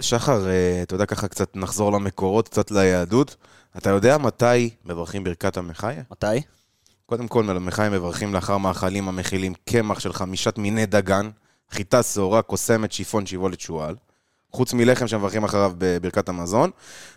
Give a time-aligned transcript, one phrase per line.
[0.00, 3.36] שחר, אה, אתה יודע, ככה קצת נחזור למקורות, קצת ליהדות.
[3.76, 6.02] אתה יודע מתי מברכים ברכת המחיה?
[6.10, 6.42] מתי?
[7.06, 11.30] קודם כל, מחיה מברכים לאחר מאכלים המכילים קמח של חמישת מיני דגן,
[11.70, 13.94] חיטה שעורה, קוסמת, שיפון, שיבולת, שועל.
[14.52, 16.70] חוץ מלחם שמברכים אחריו בברכת המזון.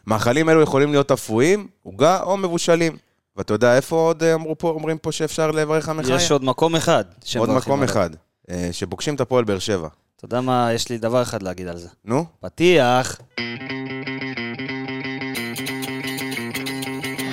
[0.07, 2.97] מאכלים אלו יכולים להיות אפויים, עוגה או מבושלים.
[3.37, 6.15] ואתה יודע איפה עוד אה, אמרו פה, אומרים פה שאפשר לברך המחיה?
[6.15, 7.03] יש עוד מקום אחד.
[7.37, 7.91] עוד מקום עליו.
[7.91, 8.09] אחד,
[8.49, 9.87] אה, שפוגשים את הפועל באר שבע.
[10.19, 11.87] אתה יודע מה, יש לי דבר אחד להגיד על זה.
[12.05, 12.25] נו?
[12.39, 13.17] פתיח.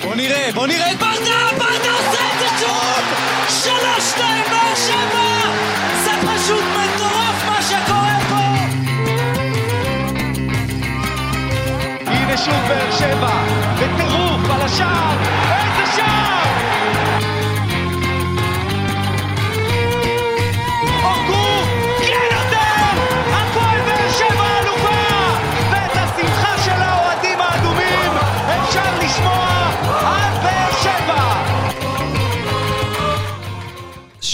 [0.03, 3.03] בוא נראה, בוא נראה את ברדה, ברדה עושה את זה שוב!
[3.49, 5.27] שלוש, שתיים, באר שבע!
[6.03, 8.43] זה פשוט מטורף מה שקורה פה!
[12.11, 13.43] הנה שוב באר שבע,
[13.75, 15.36] בטירוף על השער,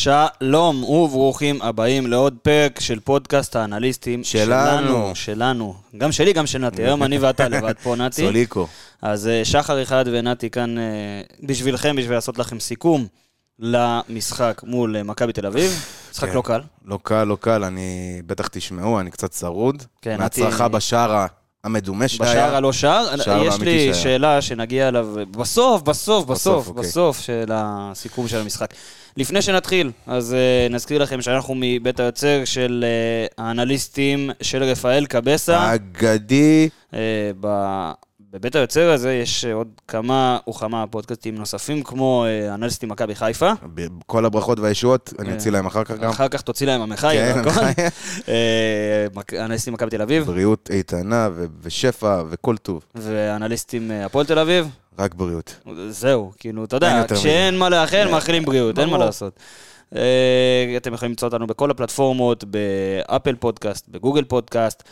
[0.03, 5.11] שלום וברוכים הבאים לעוד פרק של פודקאסט האנליסטים שלנו.
[5.15, 5.75] שלנו.
[5.97, 6.83] גם שלי, גם של נתי.
[6.83, 8.21] היום אני ואתה לבד פה, נתי.
[8.21, 8.67] סוליקו.
[9.01, 10.83] אז אה, שחר אחד ונתי כאן אה,
[11.43, 13.07] בשבילכם, בשביל לעשות לכם סיכום
[13.59, 15.85] למשחק מול אה, מכבי תל אביב.
[16.11, 16.35] משחק כן.
[16.35, 16.61] לא קל.
[16.85, 18.21] לא קל, לא קל, אני...
[18.25, 19.83] בטח תשמעו, אני קצת צרוד.
[20.01, 21.25] כן, מהצרחה נתי- בשער
[21.63, 22.29] המדומה שהיה.
[22.31, 23.17] בשער הלא שער.
[23.17, 23.93] שער יש לי שהיה.
[23.93, 26.83] שאלה שנגיע אליו בסוף, בסוף, בסוף, אוקיי.
[26.83, 28.73] בסוף של הסיכום של המשחק.
[29.17, 35.73] לפני שנתחיל, אז אה, נזכיר לכם שאנחנו מבית היוצר של אה, האנליסטים של רפאל קבסה.
[35.73, 36.69] אגדי.
[36.93, 36.99] אה,
[37.39, 37.91] ב-
[38.33, 43.51] בבית היוצר הזה יש אה, עוד כמה וכמה פודקאסטים נוספים, כמו אה, אנליסטים מכבי חיפה.
[44.05, 45.33] כל הברכות והישועות, אני כן.
[45.33, 46.09] אוציא להם אחר כך גם.
[46.09, 47.39] אחר כך תוציא להם המחאי, כן.
[47.39, 47.73] המחאי.
[48.29, 51.29] אה, אנליסטים מכבי תל אביב, בריאות איתנה
[51.61, 52.85] ושפע וכל טוב.
[52.95, 54.67] ואנליסטים הפועל תל אביב.
[54.99, 55.55] רק בריאות.
[55.89, 58.97] זהו, כאילו, אתה יודע, כשאין מה לאחל, מאחלים בריאות, אין מה.
[58.97, 59.39] לעשות.
[60.77, 64.83] אתם יכולים למצוא אותנו בכל הפלטפורמות, באפל פודקאסט, בגוגל פודקאסט,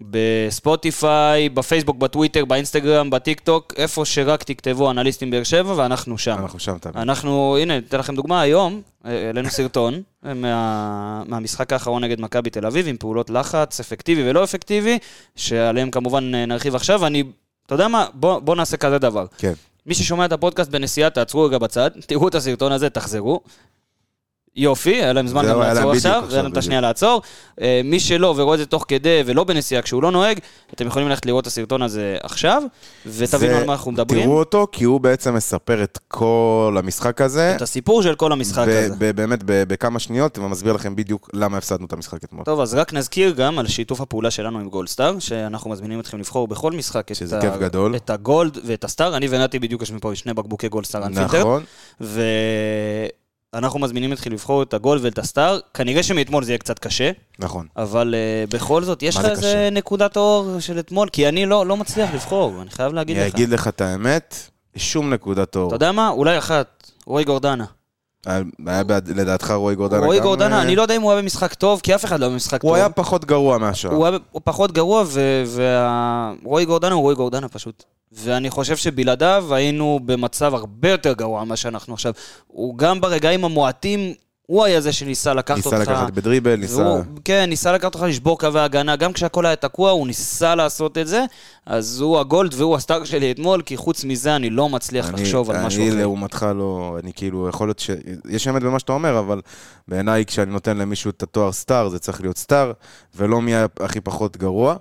[0.00, 6.36] בספוטיפיי, בפייסבוק, בטוויטר, באינסטגרם, בטיק טוק, איפה שרק תכתבו אנליסטים באר שבע, ואנחנו שם.
[6.38, 6.96] אנחנו שם תמיד.
[6.96, 12.50] אנחנו, הנה, אתן לכם דוגמה, היום אה, העלינו סרטון אה, מה, מהמשחק האחרון נגד מכבי
[12.50, 14.98] תל אביב, עם פעולות לחץ אפקטיבי ולא אפקטיבי,
[15.36, 17.06] שעליהם כמובן אה, נרחיב עכשיו.
[17.06, 17.22] אני,
[17.66, 19.26] אתה יודע מה, בוא, בוא נעשה כזה דבר.
[19.38, 19.52] כן.
[19.86, 23.40] מי ששומע את הפודקאסט בנסיעה, תעצרו רגע בצד, תראו את הסרטון הזה, תחזרו.
[24.56, 26.56] יופי, היה להם זמן גם היה לעצור עכשיו, עכשיו, והיה להם את.
[26.56, 27.22] השנייה לעצור.
[27.60, 30.38] אה, מי שלא ורואה את זה תוך כדי ולא בנסיעה כשהוא לא נוהג,
[30.74, 32.62] אתם יכולים ללכת לראות את הסרטון הזה עכשיו,
[33.06, 34.22] ותבינו זה- על מה אנחנו מדברים.
[34.22, 37.56] תראו אותו, כי הוא בעצם מספר את כל המשחק הזה.
[37.56, 39.12] את הסיפור של כל המשחק הזה.
[39.12, 42.44] באמת בכמה שניות, ומסביר לכם בדיוק למה הפסדנו את המשחק אתמול.
[42.44, 46.48] טוב, אז רק נזכיר גם על שיתוף הפעולה שלנו עם גולדסטאר, שאנחנו מזמינים אתכם לבחור
[46.48, 47.16] בכל משחק את,
[48.10, 49.16] הגולד ואת הסטאר.
[49.16, 51.38] אני ונתי בדיוק יושבים פה עם שני בקבוקי גולדסטאר אנפילטר.
[51.38, 51.62] נכון.
[53.54, 55.58] ואנחנו מזמינים אתכם לבחור את הגולד ואת הסטאר.
[55.74, 57.66] כנראה שמאתמול זה יהיה קצת קשה, נכון.
[57.76, 59.68] אבל uh, בכל זאת, יש לך זה איזה?
[59.72, 63.34] נקודת אור של אתמול, כי אני לא, לא מצליח לבחור, אני חייב להגיד אני לך.
[63.34, 64.36] אגיד לך את האמת,
[64.76, 65.66] שום נקודת אור.
[65.66, 66.08] אתה יודע מה?
[66.08, 67.64] אולי אחת, רועי גורדנה.
[68.26, 71.80] היה לדעתך רועי גורדנה רועי גורדנה, אה, אני לא יודע אם הוא היה במשחק טוב,
[71.80, 72.68] כי אף אחד לא היה במשחק טוב.
[72.68, 73.90] הוא היה פחות גרוע מהשאר.
[73.90, 75.04] הוא היה פחות גרוע,
[76.44, 77.84] ורועי גורדנה הוא רועי גורדנה פשוט.
[78.12, 82.12] ואני חושב שבלעדיו היינו במצב הרבה יותר גרוע ממה שאנחנו עכשיו.
[82.46, 84.14] הוא גם ברגעים המועטים,
[84.46, 85.78] הוא היה זה שניסה לקחת אותך.
[85.78, 86.82] ניסה לקחת בדריבל, ניסה...
[86.82, 90.98] והוא, כן, ניסה לקחת אותך לשבור קווי הגנה, גם כשהכל היה תקוע, הוא ניסה לעשות
[90.98, 91.24] את זה.
[91.66, 95.50] אז הוא הגולד והוא הסטאר שלי אתמול, כי חוץ מזה אני לא מצליח אני- לחשוב
[95.50, 95.98] על משהו אני אחר.
[95.98, 97.90] לעומתך לא, אני כאילו, יכול להיות ש...
[98.28, 99.40] יש אמת במה שאתה אומר, אבל
[99.88, 102.72] בעיניי כשאני נותן למישהו את התואר סטאר, זה צריך להיות סטאר,
[103.16, 104.76] ולא מי הכי פחות גרוע.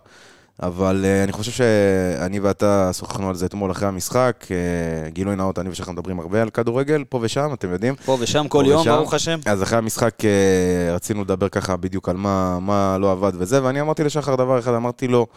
[0.62, 4.46] אבל uh, אני חושב שאני ואתה שוחחנו על זה אתמול אחרי המשחק.
[4.48, 7.96] Uh, גילוי נאות, אני ושלך מדברים הרבה על כדורגל, פה ושם, אתם יודעים.
[7.96, 8.96] פה ושם כל פה יום, ושם.
[8.96, 9.40] ברוך השם.
[9.46, 13.82] אז אחרי המשחק uh, רצינו לדבר ככה בדיוק על מה, מה לא עבד וזה, ואני
[13.82, 15.28] אמרתי לשחר דבר אחד, אמרתי לו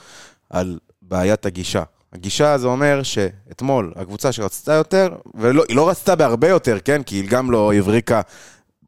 [0.50, 1.82] על בעיית הגישה.
[2.12, 7.02] הגישה זה אומר שאתמול הקבוצה שרצתה יותר, והיא לא רצתה בהרבה יותר, כן?
[7.02, 8.20] כי היא גם לא הבריקה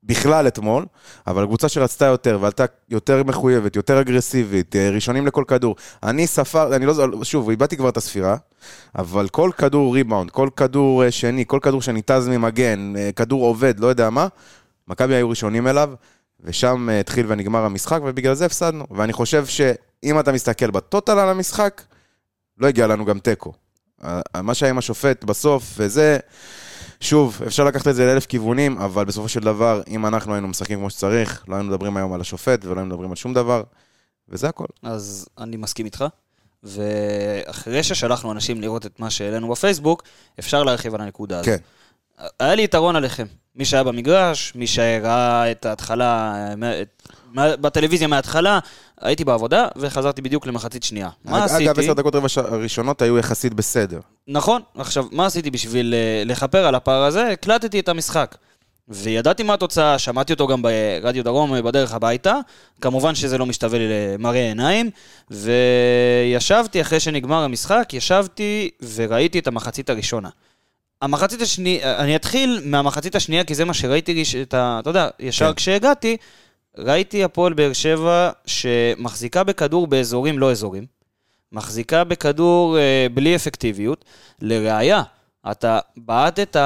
[0.09, 0.87] בכלל אתמול,
[1.27, 5.77] אבל הקבוצה שרצתה יותר ועלתה יותר מחויבת, יותר אגרסיבית, אה, ראשונים לכל כדור.
[6.03, 8.37] אני ספר, אני לא, שוב, איבדתי כבר את הספירה,
[8.99, 13.81] אבל כל כדור ריבאונד, כל כדור אה, שני, כל כדור שניתז ממגן, אה, כדור עובד,
[13.81, 14.27] לא יודע מה,
[14.89, 15.93] מכבי היו ראשונים אליו,
[16.41, 18.87] ושם התחיל ונגמר המשחק, ובגלל זה הפסדנו.
[18.91, 21.83] ואני חושב שאם אתה מסתכל בטוטל על המשחק,
[22.59, 23.53] לא הגיע לנו גם תיקו.
[24.43, 26.19] מה שהיה עם השופט בסוף, וזה,
[27.01, 30.79] שוב, אפשר לקחת את זה לאלף כיוונים, אבל בסופו של דבר, אם אנחנו היינו משחקים
[30.79, 33.63] כמו שצריך, לא היינו מדברים היום על השופט, ולא היינו מדברים על שום דבר,
[34.29, 34.67] וזה הכל.
[34.83, 36.05] אז אני מסכים איתך.
[36.63, 40.03] ואחרי ששלחנו אנשים לראות את מה שהעלינו בפייסבוק,
[40.39, 41.47] אפשר להרחיב על הנקודה הזאת.
[41.47, 42.25] כן.
[42.41, 43.27] היה לי יתרון עליכם.
[43.57, 46.35] מי שהיה במגרש, מי שראה את ההתחלה,
[46.83, 46.98] את,
[47.61, 48.59] בטלוויזיה מההתחלה,
[49.01, 51.09] הייתי בעבודה וחזרתי בדיוק למחצית שנייה.
[51.25, 51.65] מה עשיתי?
[51.65, 54.01] אגב, עשר דקות רבע הראשונות היו יחסית בסדר.
[54.29, 57.29] נכון, עכשיו, מה עשיתי בשביל אה, לכפר על הפער הזה?
[57.29, 58.37] הקלטתי את המשחק.
[58.89, 62.35] וידעתי מה התוצאה, שמעתי אותו גם ברדיו דרום אה, בדרך הביתה.
[62.81, 64.91] כמובן שזה לא משתווה לי למראה עיניים.
[65.31, 70.29] וישבתי אחרי שנגמר המשחק, ישבתי וראיתי את המחצית הראשונה.
[71.03, 74.79] המחצית השנייה, אני אתחיל מהמחצית השנייה, כי זה מה שראיתי, ש- את ה...
[74.81, 75.55] אתה יודע, ישר כן.
[75.55, 76.17] כשהגעתי,
[76.79, 80.87] ראיתי הפועל באר שבע שמחזיקה בכדור באזורים לא אזורים.
[81.53, 84.05] מחזיקה בכדור אה, בלי אפקטיביות.
[84.43, 85.03] לראיה,
[85.51, 86.57] אתה בעטת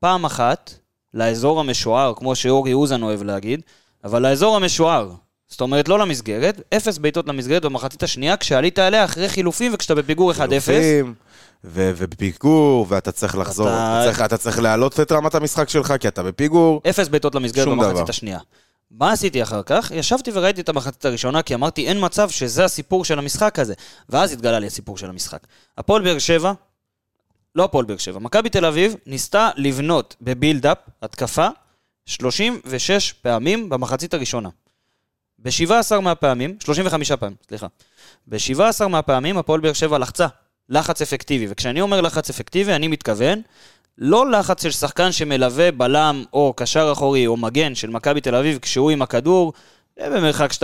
[0.00, 0.74] פעם אחת
[1.14, 3.60] לאזור המשוער, כמו שאורי אוזן אוהב להגיד,
[4.04, 5.10] אבל לאזור המשוער.
[5.48, 10.32] זאת אומרת, לא למסגרת, אפס בעיטות למסגרת במחצית השנייה, כשעלית עליה אחרי חילופים וכשאתה בפיגור
[10.32, 10.34] 1-0.
[10.36, 11.14] חילופים,
[11.64, 15.94] ו- ובפיגור, ואתה צריך לחזור, אתה- אתה צריך- אתה צריך להעלות את רמת המשחק שלך,
[16.00, 16.80] כי אתה בפיגור.
[16.90, 18.04] אפס בעיטות למסגרת במחצית דבר.
[18.08, 18.38] השנייה.
[18.90, 19.90] מה עשיתי אחר כך?
[19.94, 23.74] ישבתי וראיתי את המחצית הראשונה, כי אמרתי, אין מצב שזה הסיפור של המשחק הזה.
[24.08, 25.46] ואז התגלה לי הסיפור של המשחק.
[25.78, 26.52] הפועל באר שבע,
[27.54, 31.48] לא הפועל באר שבע, מכבי תל אביב ניסתה לבנות בבילדאפ, התקפה,
[32.06, 34.48] 36 פעמים במחצית הראשונה.
[35.38, 37.66] ב-17 מהפעמים, 35 פעמים, סליחה.
[38.26, 40.26] ב-17 מהפעמים הפועל באר שבע לחצה.
[40.68, 43.42] לחץ אפקטיבי, וכשאני אומר לחץ אפקטיבי, אני מתכוון
[43.98, 48.58] לא לחץ של שחקן שמלווה בלם או קשר אחורי או מגן של מכבי תל אביב
[48.62, 49.52] כשהוא עם הכדור,
[50.00, 50.56] במרחק 2-3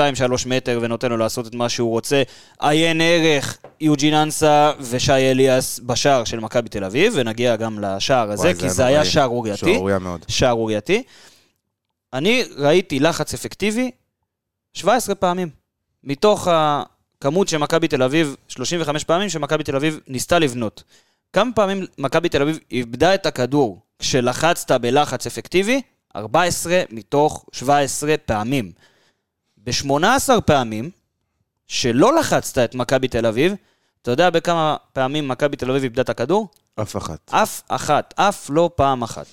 [0.46, 2.22] מטר ונותן לו לעשות את מה שהוא רוצה.
[2.60, 8.48] עיין ערך, יוג'ין אנסה ושי אליאס בשער של מכבי תל אביב, ונגיע גם לשער הזה,
[8.48, 9.10] וואי, כי זה היה נוראי.
[9.10, 9.78] שערורייתי.
[10.28, 11.02] שערורייתי.
[12.12, 13.90] אני ראיתי לחץ אפקטיבי
[14.74, 15.48] 17 פעמים.
[16.04, 20.82] מתוך הכמות שמכבי תל אביב, 35 פעמים שמכבי תל אביב ניסתה לבנות.
[21.32, 25.82] כמה פעמים מכבי תל אביב איבדה את הכדור כשלחצת בלחץ אפקטיבי?
[26.16, 28.72] 14 מתוך 17 פעמים.
[29.56, 30.90] ב-18 פעמים
[31.68, 33.54] שלא לחצת את מכבי תל אביב,
[34.02, 36.48] אתה יודע בכמה פעמים מכבי תל אביב איבדה את הכדור?
[36.82, 37.30] אף אחת.
[37.34, 39.26] אף אחת, אף לא פעם אחת.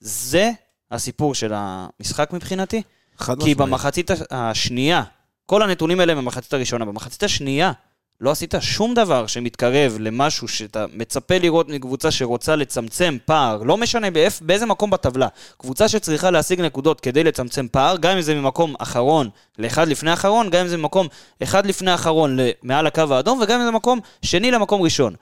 [0.00, 0.50] זה
[0.90, 2.82] הסיפור של המשחק מבחינתי,
[3.18, 3.58] חד כי משמעית.
[3.58, 5.02] במחצית הש- השנייה,
[5.46, 7.72] כל הנתונים האלה במחצית הראשונה, במחצית השנייה
[8.20, 14.10] לא עשית שום דבר שמתקרב למשהו שאתה מצפה לראות מקבוצה שרוצה לצמצם פער, לא משנה
[14.10, 15.28] באיפ, באיזה מקום בטבלה,
[15.58, 19.28] קבוצה שצריכה להשיג נקודות כדי לצמצם פער, גם אם זה ממקום אחרון
[19.58, 21.06] לאחד לפני אחרון, גם אם זה ממקום
[21.42, 25.14] אחד לפני אחרון מעל הקו האדום, וגם אם זה מקום שני למקום ראשון.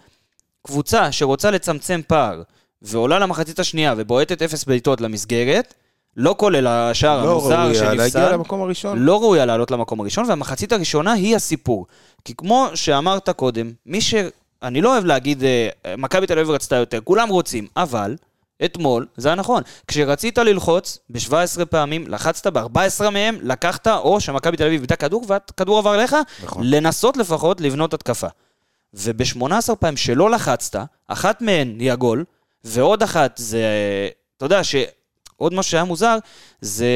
[0.67, 2.43] קבוצה שרוצה לצמצם פער
[2.83, 5.75] ועולה למחצית השנייה ובועטת אפס בעיטות למסגרת,
[6.17, 8.99] לא כולל השער לא המוזר ראויה להגיע שנפסל, למקום הראשון.
[8.99, 11.87] לא ראויה לעלות למקום הראשון, והמחצית הראשונה היא הסיפור.
[12.25, 14.15] כי כמו שאמרת קודם, מי ש...
[14.62, 15.69] אני לא אוהב להגיד, אה,
[15.99, 18.17] מכבי תל אביב רצתה יותר, כולם רוצים, אבל
[18.65, 19.62] אתמול, זה היה נכון.
[19.89, 25.79] כשרצית ללחוץ ב-17 פעמים, לחצת ב-14 מהם, לקחת, או שמכבי תל אביב איבדה כדור והכדור
[25.79, 26.63] עבר אליך, נכון.
[26.67, 28.27] לנסות לפחות לבנות התקפה.
[28.95, 32.25] וב-18 פעמים שלא לחצת, אחת מהן היא הגול,
[32.65, 33.63] ועוד אחת זה,
[34.37, 34.65] אתה יודע,
[35.41, 36.19] שעוד משהו שהיה מוזר,
[36.61, 36.87] זה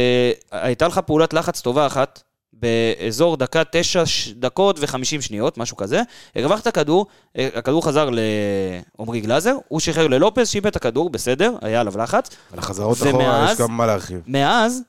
[0.51, 4.05] הייתה לך פעולת לחץ טובה אחת, באזור דקה תשע
[4.37, 6.03] דקות וחמישים שניות, משהו כזה.
[6.37, 11.99] הרווחת כדור, הכדור חזר לעומרי גלאזר, הוא שחרר ללופס, שאיבד את הכדור, בסדר, היה עליו
[11.99, 12.31] לחץ.
[12.53, 14.21] על החזרות אחורה יש גם מה להרחיב.
[14.27, 14.83] מאז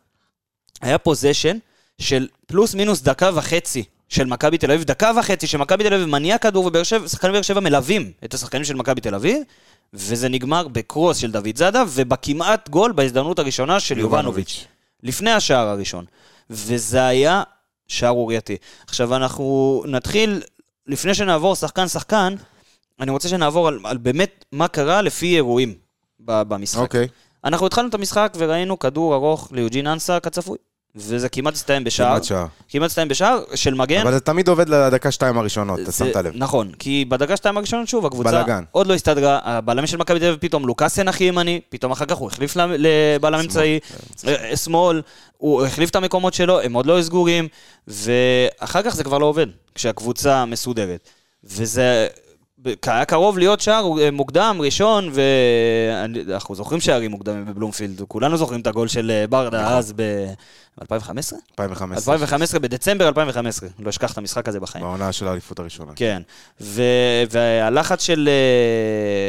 [0.81, 1.57] היה פוזיישן
[2.01, 6.37] של פלוס מינוס דקה וחצי של מכבי תל אביב, דקה וחצי שמכבי תל אביב מניע
[6.37, 9.43] כדור ושחקני באר שבע מלווים את השחקנים של מכבי תל אביב,
[9.95, 14.65] וזה נגמר בקרוס של דוד זאדה ובכמעט גול בהזדמנות הראשונה של יובנוביץ'.
[15.03, 16.05] לפני השער הראשון.
[16.49, 17.43] וזה היה
[17.87, 18.57] שערורייתי.
[18.87, 20.41] עכשיו אנחנו נתחיל,
[20.87, 22.35] לפני שנעבור שחקן-שחקן,
[22.99, 25.73] אני רוצה שנעבור על, על באמת מה קרה לפי אירועים
[26.19, 26.81] במשחק.
[26.81, 27.07] אוקיי.
[27.43, 30.57] אנחנו התחלנו את המשחק וראינו כדור ארוך ליוג'ין אנסה כצפוי.
[30.95, 32.09] וזה כמעט הסתיים בשער.
[32.09, 32.47] כמעט שעה.
[32.69, 34.01] כמעט הסתיים בשער של מגן.
[34.01, 36.31] אבל זה תמיד עובד לדקה שתיים הראשונות, אתה שמת לב.
[36.35, 38.63] נכון, כי בדקה שתיים הראשונות שוב, הקבוצה בלאגן.
[38.71, 42.15] עוד לא הסתדרה, הבלמים של מכבי תל אביב פתאום לוקאסן הכי ימני, פתאום אחר כך
[42.15, 43.79] הוא החליף לבלם אמצעי,
[44.27, 45.01] אה, שמאל,
[45.37, 47.47] הוא החליף את המקומות שלו, הם עוד לא סגורים,
[47.87, 51.09] ואחר כך זה כבר לא עובד, כשהקבוצה מסודרת.
[51.43, 52.07] וזה
[52.85, 58.67] היה קרוב להיות שער אה, מוקדם, ראשון, ואנחנו זוכרים שערים מוקדמים בבלומפילד, כולנו זוכרים את
[58.67, 59.73] הגול של אה, ברדה נכון.
[59.73, 60.33] אז ב-
[60.81, 61.39] 2015?
[61.61, 62.13] 2015.
[62.13, 63.69] 2015, בדצמבר 2015.
[63.79, 64.85] לא אשכח את המשחק הזה בחיים.
[64.85, 65.91] בעונה של האליפות הראשונה.
[65.95, 66.21] כן,
[66.61, 68.29] ו- והלחץ של...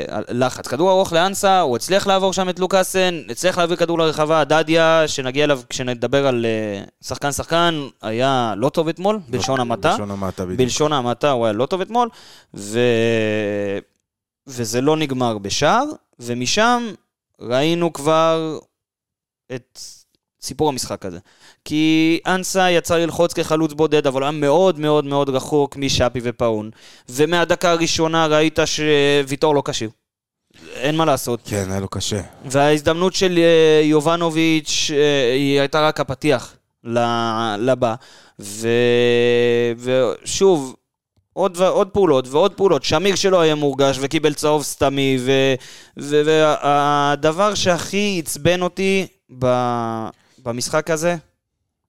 [0.09, 4.45] אה, לחץ, כדור ארוך לאנסה, הוא הצליח לעבור שם את לוקאסן, הצליח להעביר כדור לרחבה,
[4.45, 9.91] דדיה, שנגיע אליו כשנדבר על אה, שחקן-שחקן, היה לא טוב אתמול, בלשון המעטה.
[9.91, 10.59] בלשון המעטה, בדיוק.
[10.59, 12.09] בלשון המעטה הוא היה לא טוב אתמול,
[12.55, 12.81] ו...
[14.47, 15.85] וזה לא נגמר בשער,
[16.21, 16.87] ומשם
[17.41, 18.59] ראינו כבר
[19.55, 19.81] את
[20.47, 21.19] סיפור המשחק הזה.
[21.65, 26.71] כי אנסה יצא ללחוץ כחלוץ בודד, אבל הוא היה מאוד מאוד מאוד רחוק משאפי ופאון.
[27.09, 29.91] ומהדקה הראשונה ראית שוויטור לא כשיר.
[30.75, 31.41] אין מה לעשות.
[31.45, 32.21] כן, היה לו קשה.
[32.45, 36.55] וההזדמנות של אה, יובנוביץ' אה, היא הייתה רק הפתיח
[37.59, 37.95] לבא.
[38.41, 38.69] ו...
[39.79, 40.77] ושוב,
[41.33, 42.85] עוד, ו- עוד פעולות ועוד פעולות.
[42.85, 45.55] שמיר שלא היה מורגש וקיבל צהוב סתמי, ו...
[45.99, 49.07] ו- והדבר שהכי עצבן אותי
[49.39, 49.47] ב...
[50.47, 51.17] במשחק הזה,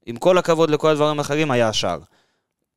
[0.05, 1.99] עם כל הכבוד לכל הדברים האחרים, היה השער.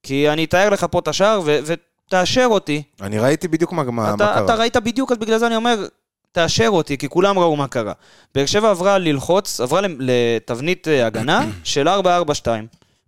[0.02, 1.58] כי אני אתאר לך פה את השער ו...
[1.64, 2.82] ותאשר אותי.
[3.00, 4.44] אני ראיתי בדיוק מה, מה, מה אתה, קרה.
[4.44, 5.87] אתה ראית בדיוק, אז בגלל זה אני אומר,
[6.32, 7.92] תאשר אותי, כי כולם ראו מה קרה.
[8.34, 11.92] באר שבע עברה ללחוץ, עברה לתבנית אה, הגנה של 4-4-2.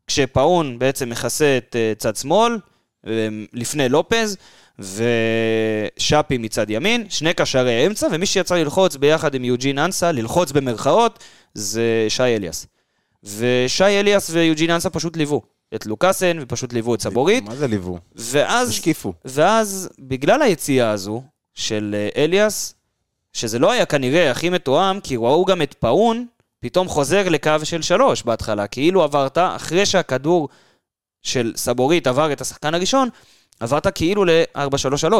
[0.06, 2.58] כשפאון בעצם מכסה את אה, צד שמאל,
[3.06, 4.36] אה, לפני לופז,
[4.78, 11.18] ושאפי מצד ימין, שני קשרי אמצע, ומי שיצא ללחוץ ביחד עם יוג'ין אנסה, ללחוץ במרכאות,
[11.54, 12.66] זה שי אליאס.
[13.24, 15.42] ושי אליאס ויוג'ין אנסה פשוט ליוו
[15.74, 17.98] את לוקאסן, ופשוט ליוו את סבורית, מה זה ליוו?
[18.14, 18.68] ואז...
[18.68, 19.12] השקיפו.
[19.24, 21.22] ואז, בגלל היציאה הזו
[21.54, 22.74] של אה, אליאס,
[23.32, 26.26] שזה לא היה כנראה הכי מתואם, כי ראו גם את פאון,
[26.60, 30.48] פתאום חוזר לקו של שלוש בהתחלה, כאילו עברת, אחרי שהכדור
[31.22, 33.08] של סבורית עבר את השחקן הראשון,
[33.62, 35.14] עברת כאילו ל-4-3-3.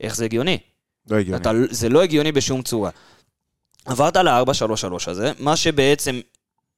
[0.00, 0.58] איך זה הגיוני?
[1.10, 1.40] לא הגיוני.
[1.40, 2.90] אתה, זה לא הגיוני בשום צורה.
[3.84, 6.20] עברת ל-4-3-3 הזה, מה שבעצם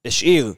[0.07, 0.53] השאיר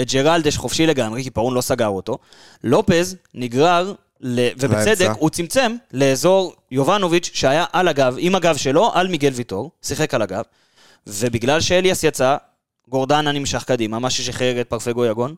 [0.00, 2.18] את ג'רלדש חופשי לגמרי, כי פאון לא סגר אותו.
[2.64, 4.48] לופז נגרר, ל...
[4.58, 5.20] ובצדק, לאמצע.
[5.20, 10.22] הוא צמצם לאזור יובנוביץ', שהיה על הגב, עם הגב שלו, על מיגל ויטור, שיחק על
[10.22, 10.42] הגב,
[11.06, 12.36] ובגלל שאליאס יצא,
[12.88, 15.34] גורדנה נמשך קדימה, מה ששחרר את פרפגו יגון,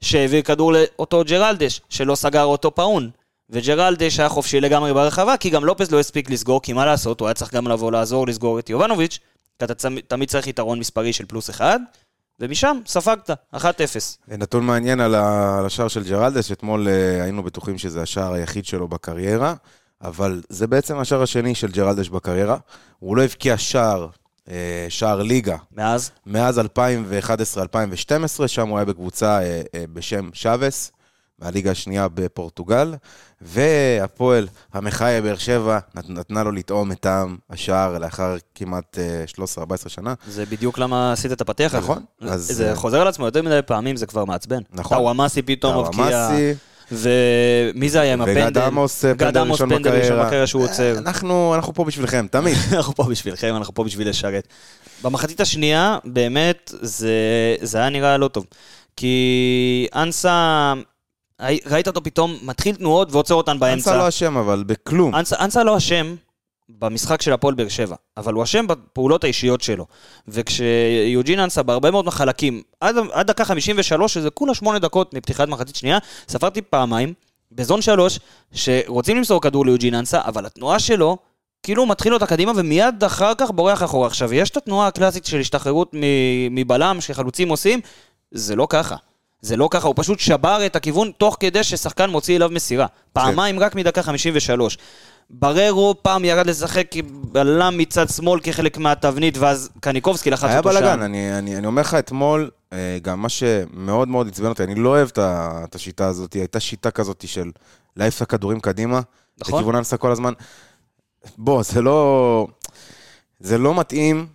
[0.00, 3.10] שהעביר כדור לאותו ג'רלדש, שלא סגר אותו פאון.
[3.50, 7.28] וג'רלדש היה חופשי לגמרי ברחבה, כי גם לופז לא הספיק לסגור, כי מה לעשות, הוא
[7.28, 9.18] היה צריך גם לבוא לעזור לסגור את יובנוביץ',
[9.58, 9.74] כי אתה
[10.08, 11.80] תמיד צריך יתרון מספרי של פלוס אחד,
[12.40, 13.56] ומשם ספגת, 1-0.
[14.28, 15.14] נתון מעניין על
[15.66, 19.54] השער של ג'רלדס, אתמול אה, היינו בטוחים שזה השער היחיד שלו בקריירה,
[20.02, 22.56] אבל זה בעצם השער השני של ג'רלדש בקריירה.
[22.98, 24.06] הוא לא הבקיע שער,
[24.50, 26.62] אה, שער ליגה, מאז, מאז 2011-2012,
[28.46, 30.92] שם הוא היה בקבוצה אה, אה, בשם שבס,
[31.40, 32.94] מהליגה השנייה בפורטוגל,
[33.40, 39.24] והפועל המחיה באר שבע נת- נתנה לו לטעום את טעם השער לאחר כמעט אה,
[39.84, 40.14] 13-14 שנה.
[40.28, 41.82] זה בדיוק למה עשית את הפתיח הזה.
[41.84, 44.60] נכון, אז, זה אה, חוזר על עצמו יותר מדי פעמים, זה כבר מעצבן.
[44.72, 44.96] נכון.
[44.98, 46.28] טאוואמאסי פתאום מבקיע,
[46.92, 48.40] ומי זה היה עם הפנדל?
[48.46, 50.46] וגד עמוס, אה, פנדל ראשון בקריירה.
[50.46, 50.98] שהוא עוצר.
[50.98, 52.56] אנחנו, אנחנו פה בשבילכם, תמיד.
[52.76, 54.48] אנחנו פה בשבילכם, אנחנו פה בשביל לשרת.
[55.02, 57.12] במחצית השנייה, באמת, זה,
[57.62, 58.46] זה היה נראה לא טוב.
[58.96, 60.72] כי אנסה,
[61.66, 63.96] ראית אותו פתאום מתחיל תנועות ועוצר אותן אנסה באמצע.
[63.96, 65.14] לא אשם, אבל בכלום.
[65.14, 66.14] אנסה, אנסה לא אשם
[66.68, 69.86] במשחק של הפועל באר שבע, אבל הוא אשם בפעולות האישיות שלו.
[70.28, 75.76] וכשיוג'ין אנסה בהרבה מאוד מחלקים, עד, עד דקה 53, שזה כולה שמונה דקות מפתיחת מחצית
[75.76, 77.14] שנייה, ספרתי פעמיים,
[77.52, 78.18] בזון שלוש,
[78.52, 81.16] שרוצים למסור כדור ליוג'ין אנסה, אבל התנועה שלו,
[81.62, 84.06] כאילו הוא מתחיל אותה קדימה ומיד אחר כך בורח אחורה.
[84.06, 85.94] עכשיו, יש את התנועה הקלאסית של השתחררות
[86.50, 87.80] מבלם שחלוצים עושים,
[88.30, 88.96] זה לא ככה.
[89.42, 92.86] זה לא ככה, הוא פשוט שבר את הכיוון תוך כדי ששחקן מוציא אליו מסירה.
[93.12, 94.78] פעמיים רק מדקה 53.
[95.30, 100.80] בררו פעם ירד לשחק בלם מצד שמאל כחלק מהתבנית, ואז קניקובסקי לחץ היה אותו שם.
[100.80, 104.74] בלאגן, אני, אני, אני אומר לך אתמול, אה, גם מה שמאוד מאוד עצבן אותי, אני
[104.74, 107.50] לא אוהב את השיטה הזאת, הייתה שיטה כזאת של
[107.96, 109.00] להעיף את הכדורים קדימה,
[109.38, 109.58] נכון.
[109.58, 110.32] לכיוון אנסה כל הזמן.
[111.38, 112.46] בוא, זה לא...
[113.40, 114.26] זה לא מתאים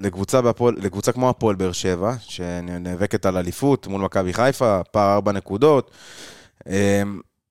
[0.00, 5.32] לקבוצה, בהפועל, לקבוצה כמו הפועל באר שבע, שנאבקת על אליפות מול מכבי חיפה, פער ארבע
[5.32, 5.90] נקודות.
[6.68, 7.02] אה,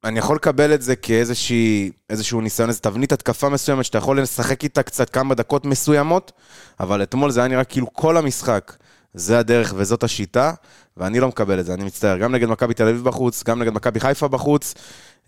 [0.03, 4.84] אני יכול לקבל את זה כאיזשהו ניסיון, איזו תבנית התקפה מסוימת, שאתה יכול לשחק איתה
[4.84, 6.32] קצת כמה דקות מסוימות,
[6.79, 8.74] אבל אתמול זה היה נראה כאילו כל המשחק
[9.13, 10.53] זה הדרך וזאת השיטה,
[10.98, 12.18] ואני לא מקבל את זה, אני מצטער.
[12.18, 14.74] גם נגד מכבי תל אביב בחוץ, גם נגד מכבי חיפה בחוץ,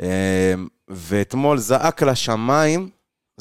[0.02, 0.54] אה,
[0.88, 2.90] ואתמול זעק לשמיים,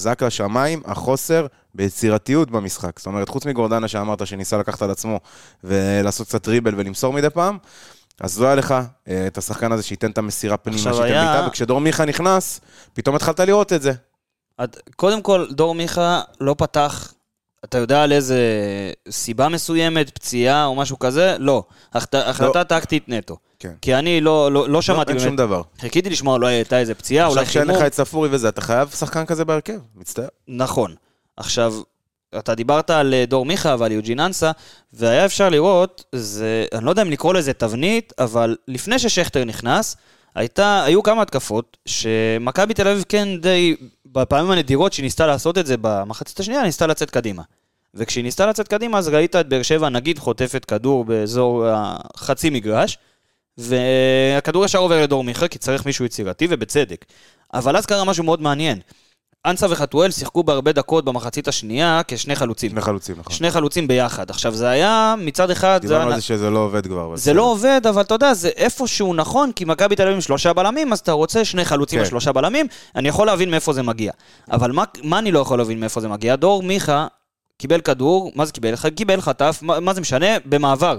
[0.01, 2.99] זעק לשמיים החוסר ביצירתיות במשחק.
[2.99, 5.21] זאת אומרת, חוץ מגורדנה שאמרת שניסה לקחת על עצמו
[5.65, 7.59] ולעשות קצת דריבל ולמסור מדי פעם,
[8.21, 8.75] אז לא היה לך
[9.09, 12.61] אה, את השחקן הזה שייתן את המסירה פנימה, שייתן היה- בעיטה, וכשדור מיכה נכנס,
[12.93, 13.93] פתאום התחלת לראות את זה.
[14.59, 17.13] עד- קודם כל, דור מיכה לא פתח
[17.65, 18.39] אתה יודע על איזה
[19.11, 21.37] סיבה מסוימת, פציעה או משהו כזה?
[21.39, 21.65] לא.
[21.95, 23.37] החלט- החלטה טקטית נטו.
[23.59, 23.73] כן.
[23.83, 25.29] כי אני לא, לא, לא שמעתי אין באמת.
[25.29, 25.63] שום דבר.
[25.81, 27.81] חיכיתי לשמוע, אולי הייתה איזה פציעה, אולי עכשיו כשאין חימום.
[27.81, 30.29] לך את ספורי וזה, אתה חייב שחקן כזה בהרכב, מצטער.
[30.49, 30.95] נכון.
[31.37, 31.75] עכשיו,
[32.39, 34.51] אתה דיברת על אה, דור מיכה ועל יוג'ין אנסה,
[34.93, 39.97] והיה אפשר לראות, זה, אני לא יודע אם לקרוא לזה תבנית, אבל לפני ששכטר נכנס,
[40.35, 43.77] הייתה, היו כמה התקפות, שמכבי תל אביב כן די,
[44.13, 47.43] בפעמים הנדירות שהיא ניסתה לעשות את זה במחצית השנייה, ניסתה לצאת קדימה.
[47.95, 52.99] וכשהיא ניסתה לצאת קדימה, אז ראית את באר שבע, נגיד, חוטפת כדור באזור החצי מגרש,
[53.59, 57.05] והכדור ישר עובר לדור מיכה, כי צריך מישהו יצירתי, ובצדק.
[57.55, 58.81] אבל אז קרה משהו מאוד מעניין.
[59.47, 62.71] אנסה וחתואל שיחקו בהרבה דקות במחצית השנייה כשני חלוצים.
[62.71, 63.33] שני חלוצים, נכון.
[63.33, 64.31] שני חלוצים ביחד.
[64.31, 66.11] עכשיו, זה היה, מצד אחד, דיברנו.
[66.11, 67.17] על זה שזה לא עובד כבר.
[67.17, 70.53] זה לא עובד, אבל אתה יודע, זה איפשהו נכון, כי מכבי תל אביב עם שלושה
[70.53, 72.05] בלמים, אז אתה רוצה שני חלוצים כן.
[72.05, 72.67] על שלושה בלמים,
[72.97, 74.13] אני יכול להבין מאיפה זה מגיע.
[74.51, 76.37] אבל מה, אני לא יכול להבין מאיפה זה מגיע?
[76.37, 77.07] דור מיכה
[77.59, 78.75] קיבל כדור, מה זה קיבל?
[78.97, 80.27] קיבל חטף, מה, זה משנה?
[80.45, 80.99] במעבר.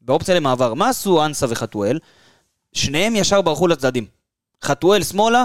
[0.00, 0.74] באופציה למעבר.
[0.74, 1.98] מה עשו אנסה וחתואל?
[2.72, 4.04] שניהם ישר ברחו לצדדים.
[4.64, 5.44] חתואל שמאלה,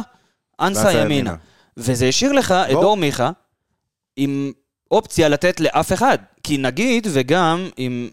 [0.59, 1.35] אנסה ואנסה ימינה.
[1.81, 2.71] וזה השאיר לך את.
[2.71, 3.31] דור מיכה
[4.15, 4.51] עם
[4.91, 6.17] אופציה לתת לאף אחד.
[6.43, 8.09] כי נגיד, וגם אם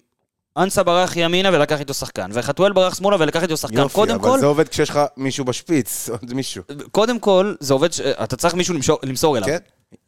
[0.57, 3.79] אנסה ברח ימינה ולקח איתו שחקן, וחתואל ברח שמאלה ולקח איתו שחקן.
[3.79, 6.63] יופי, קודם כל, אבל זה עובד כשיש לך מישהו בשפיץ, עוד מישהו.
[6.91, 8.01] קודם כל, זה עובד, ש...
[8.01, 9.49] אתה צריך מישהו למסור, למסור אליו.
[9.49, 9.59] כן.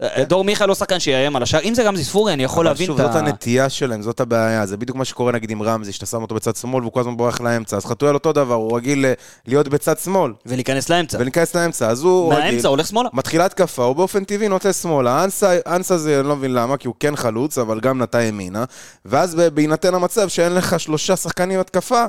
[0.02, 1.60] אה, דור מיכה לא שחקן שיאיים על השאר.
[1.60, 3.18] אם זה רמזי ספורי, אני יכול אבל להבין שוב, את זאת ה...
[3.18, 4.66] הנטייה שלהם, זאת הבעיה.
[4.66, 7.16] זה בדיוק מה שקורה נגיד עם רמזי, שאתה שם אותו בצד שמאל והוא כל הזמן
[7.16, 7.76] בורח לאמצע.
[7.76, 9.12] אז חתואל אותו דבר, הוא רגיל אה,
[9.46, 11.18] להיות בצד שמאל ולהיכנס לאמצע.
[11.20, 11.88] ולהיכנס לאמצע.
[11.88, 13.08] אז הוא רגיל, מהאמצע הולך שמאלה.
[13.12, 15.24] מתחילה התקפה, הוא באופן טבעי נוטה שמאלה.
[15.66, 18.64] אנסה, זה, אני לא מבין למה, כי הוא כן חלוץ, אבל גם נטה ימינה.
[19.04, 22.04] ואז בהינתן המצב שאין לך שלושה שחקנים התקפה,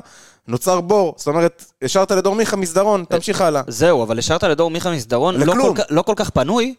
[0.48, 1.14] נוצר בור.
[1.16, 3.62] זאת אומרת, השארת לדור מיכה מסדרון, תמשיך הלאה.
[3.66, 5.52] זהו, אבל השארת לדור מיכה מסדרון לא.
[5.52, 6.74] כל, לא כל כך פנוי,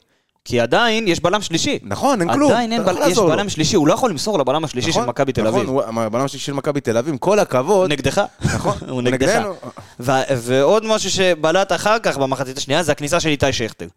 [0.46, 1.80] כי עדיין יש בלם שלישי.
[1.84, 2.52] נכון, אין כלום.
[2.52, 3.00] עדיין אין אתה בל...
[3.08, 3.28] יש לו.
[3.28, 5.70] בלם שלישי, הוא לא יכול למסור לבלם השלישי של נכון, מכבי תל נכון, אביב.
[5.70, 7.92] הוא הבלם השלישי של מכבי תל אביב, כל הכבוד.
[7.92, 8.22] נגדך.
[8.46, 9.42] נכון, הוא נגדך.
[10.00, 13.88] ו- ועוד משהו שבלט אחר כך במחצית השנייה זה הכניסה של איתי שכטר.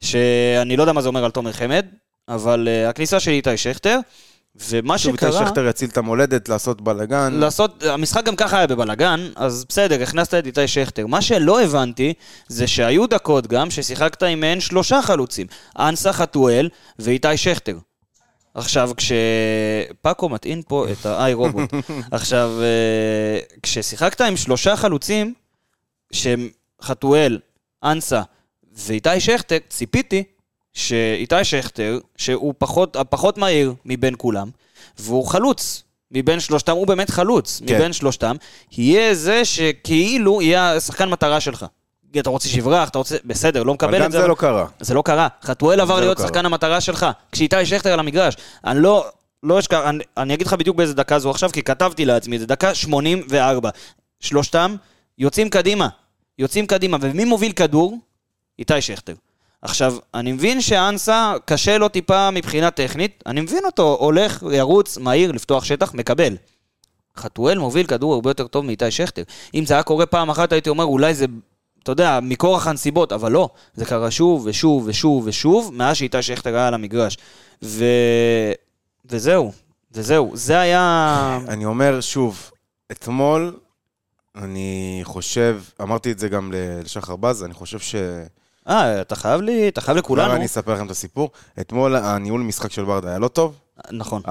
[0.00, 1.86] שאני לא יודע מה זה אומר על תומר חמד,
[2.28, 3.98] אבל uh, הכניסה של איתי שכטר,
[4.56, 5.46] ומה שוב, שקרה...
[5.46, 7.32] שכטר יציל את המולדת, לעשות בלאגן.
[7.32, 11.06] לעשות, המשחק גם ככה היה בבלגן, אז בסדר, הכנסת את איתי שכטר.
[11.06, 12.14] מה שלא הבנתי,
[12.48, 15.46] זה שהיו דקות גם ששיחקת עם מעין שלושה חלוצים.
[15.78, 16.68] אנסה חתואל
[16.98, 17.78] ואיתי שכטר.
[18.54, 21.70] עכשיו, כשפאקו מטעין פה את האיי רובוט.
[22.10, 25.34] עכשיו, אה, כששיחקת עם שלושה חלוצים,
[26.12, 26.48] שהם
[26.82, 27.38] חתואל,
[27.84, 28.22] אנסה
[28.72, 30.24] ואיתי שכטר, ציפיתי
[30.74, 34.50] שאיתי שכטר, שהוא פחות, הפחות מהיר מבין כולם,
[34.98, 37.74] והוא חלוץ מבין שלושתם, הוא באמת חלוץ כן.
[37.74, 38.36] מבין שלושתם,
[38.72, 41.66] יהיה זה שכאילו יהיה השחקן מטרה שלך.
[42.18, 43.16] אתה רוצה שיברח, אתה רוצה...
[43.24, 44.18] בסדר, לא מקבל אבל גם את זה.
[44.18, 44.66] זה אבל- לא קרה.
[44.80, 45.28] זה לא קרה.
[45.42, 46.26] חתואל עבר זה לא להיות קרה.
[46.26, 48.34] שחקן המטרה שלך, כשאיתי שכטר על המגרש.
[48.64, 49.06] אני לא...
[49.42, 52.46] לא אשכח, אני, אני אגיד לך בדיוק באיזה דקה זו עכשיו, כי כתבתי לעצמי, זה
[52.46, 53.70] דקה 84.
[54.20, 54.76] שלושתם
[55.18, 55.88] יוצאים קדימה.
[56.38, 57.98] יוצאים קדימה, ומי מוביל כדור?
[58.58, 59.14] איתי שכטר.
[59.64, 65.32] עכשיו, אני מבין שאנסה קשה לו טיפה מבחינה טכנית, אני מבין אותו, הולך, ירוץ, מהיר,
[65.32, 66.36] לפתוח שטח, מקבל.
[67.16, 69.22] חתואל מוביל כדור הרבה יותר טוב מאיתי שכטר.
[69.54, 71.26] אם זה היה קורה פעם אחת, הייתי אומר, אולי זה,
[71.82, 73.48] אתה יודע, מכורח הנסיבות, אבל לא.
[73.74, 77.18] זה קרה שוב ושוב ושוב ושוב, מאז שאיתי שכטר היה על המגרש.
[77.62, 77.84] ו...
[79.04, 79.52] וזהו,
[79.92, 80.30] וזהו.
[80.34, 81.38] זה היה...
[81.48, 82.50] אני אומר שוב,
[82.92, 83.56] אתמול,
[84.36, 86.52] אני חושב, אמרתי את זה גם
[86.84, 87.94] לשחר בז, אני חושב ש...
[88.68, 90.28] אה, אתה חייב לי, אתה חייב לכולנו.
[90.28, 91.30] כבר אני אספר לכם את הסיפור.
[91.60, 93.58] אתמול הניהול משחק של ברדה היה לא טוב.
[93.92, 94.22] נכון.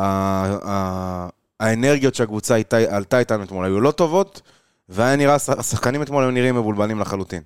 [1.60, 2.56] האנרגיות שהקבוצה
[2.90, 4.42] עלתה איתנו אתמול היו לא טובות,
[4.90, 7.42] והיה נראה, הש- השחקנים אתמול היו נראים מבולבלים לחלוטין.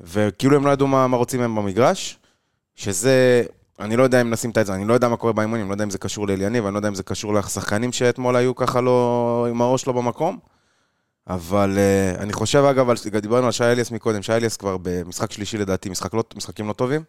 [0.00, 2.18] וכאילו הם לא ידעו מה, מה רוצים מהם במגרש,
[2.74, 3.42] שזה,
[3.80, 5.74] אני לא יודע אם נשים את זה, אני לא יודע מה קורה באימונים, אני לא
[5.74, 8.80] יודע אם זה קשור לאליניב, אני לא יודע אם זה קשור לשחקנים שאתמול היו ככה
[8.80, 10.38] לא, עם הראש לא במקום.
[11.28, 11.78] אבל
[12.16, 15.58] uh, אני חושב, אגב, על, דיברנו על שי אליאס מקודם, שי אליאס כבר במשחק שלישי
[15.58, 17.02] לדעתי, משחק לא, משחקים לא טובים.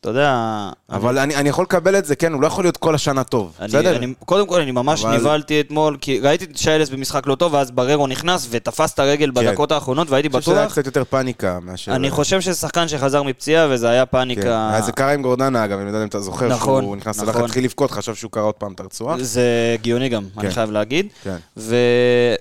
[0.00, 0.70] אתה יודע...
[0.90, 3.56] אבל אני, אני יכול לקבל את זה, כן, הוא לא יכול להיות כל השנה טוב,
[3.60, 3.96] אני, בסדר?
[3.96, 7.54] אני, קודם כל, אני ממש אבל- נבהלתי אתמול, כי ראיתי את שיילס במשחק לא טוב,
[7.54, 10.72] ואז בררו נכנס ותפס את הרגל בדקות האחרונות, והייתי אני חושב שזה היה בטוח.
[10.72, 11.94] קצת יותר פאניקה מאשר...
[11.94, 14.12] אני חושב שזה שחקן שחזר מפציעה, וזה היה כן.
[14.12, 14.70] פאניקה.
[14.74, 17.22] אז זה קרה עם גורדנה, אגב, אני לא יודע אם אתה זוכר, נכון, שהוא נכנס
[17.22, 17.44] נכון.
[17.44, 19.16] התחיל לבכות, חשב שהוא קרא עוד פעם את הרצועה.
[19.20, 20.54] זה הגיוני גם, אני כן.
[20.54, 21.06] חייב להגיד.
[21.24, 21.36] כן.
[21.56, 21.76] ו...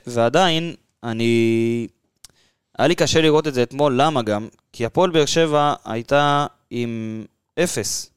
[0.08, 1.88] ועדיין, אני...
[2.78, 4.48] היה לי קשה לראות את זה אתמול, למה גם?
[4.74, 7.26] כי הפועל באר שבע הייתה עם
[7.60, 8.10] אפס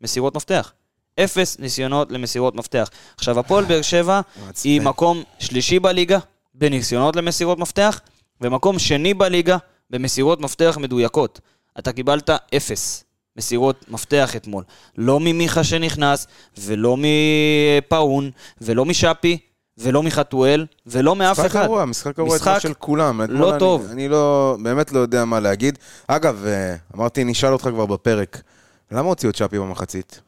[0.00, 0.72] מסירות מפתח.
[1.20, 2.90] אפס ניסיונות למסירות מפתח.
[3.16, 4.20] עכשיו, הפועל באר שבע.
[4.64, 6.18] היא מקום שלישי בליגה
[6.54, 8.00] בניסיונות למסירות מפתח,
[8.40, 9.56] ומקום שני בליגה
[9.90, 11.40] במסירות מפתח מדויקות.
[11.78, 13.04] אתה קיבלת אפס
[13.36, 14.64] מסירות מפתח אתמול.
[14.98, 16.26] לא ממיכה שנכנס,
[16.58, 19.38] ולא מפאון, ולא משאפי,
[19.78, 21.64] ולא מחתואל, ולא מאף משחק אחד.
[21.64, 23.20] גרוע, משחק גרוע משחק אתמול של כולם.
[23.28, 23.86] לא אני- טוב.
[23.90, 25.78] אני לא, באמת לא יודע מה להגיד.
[26.06, 28.42] אגב, אה, אמרתי, נשאל אותך כבר בפרק,
[28.90, 30.20] למה הוציאו את שפי במחצית?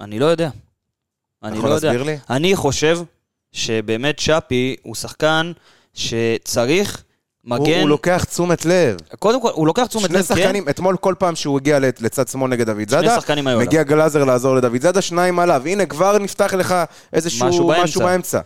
[0.00, 0.50] אני לא יודע.
[1.42, 1.88] אני יכול לא יודע.
[1.88, 2.18] להסביר לי?
[2.30, 2.98] אני חושב
[3.52, 5.52] שבאמת שפי הוא שחקן
[5.94, 7.02] שצריך
[7.44, 7.80] מגן...
[7.80, 8.96] הוא לוקח תשומת לב.
[9.18, 10.34] קודם כל, הוא לוקח תשומת שני לב, כן?
[10.36, 13.56] שחקנים, אתמול כל פעם שהוא הגיע לצ- לצד שמאל נגד דוד שני זאדה, שחקנים היו
[13.56, 13.66] עליו.
[13.68, 15.62] מגיע גלאזר לעזור לדוד זאדה, שניים עליו.
[15.66, 16.74] הנה, כבר נפתח לך
[17.12, 17.84] איזשהו משהו באמצע.
[17.84, 18.40] משהו באמצע.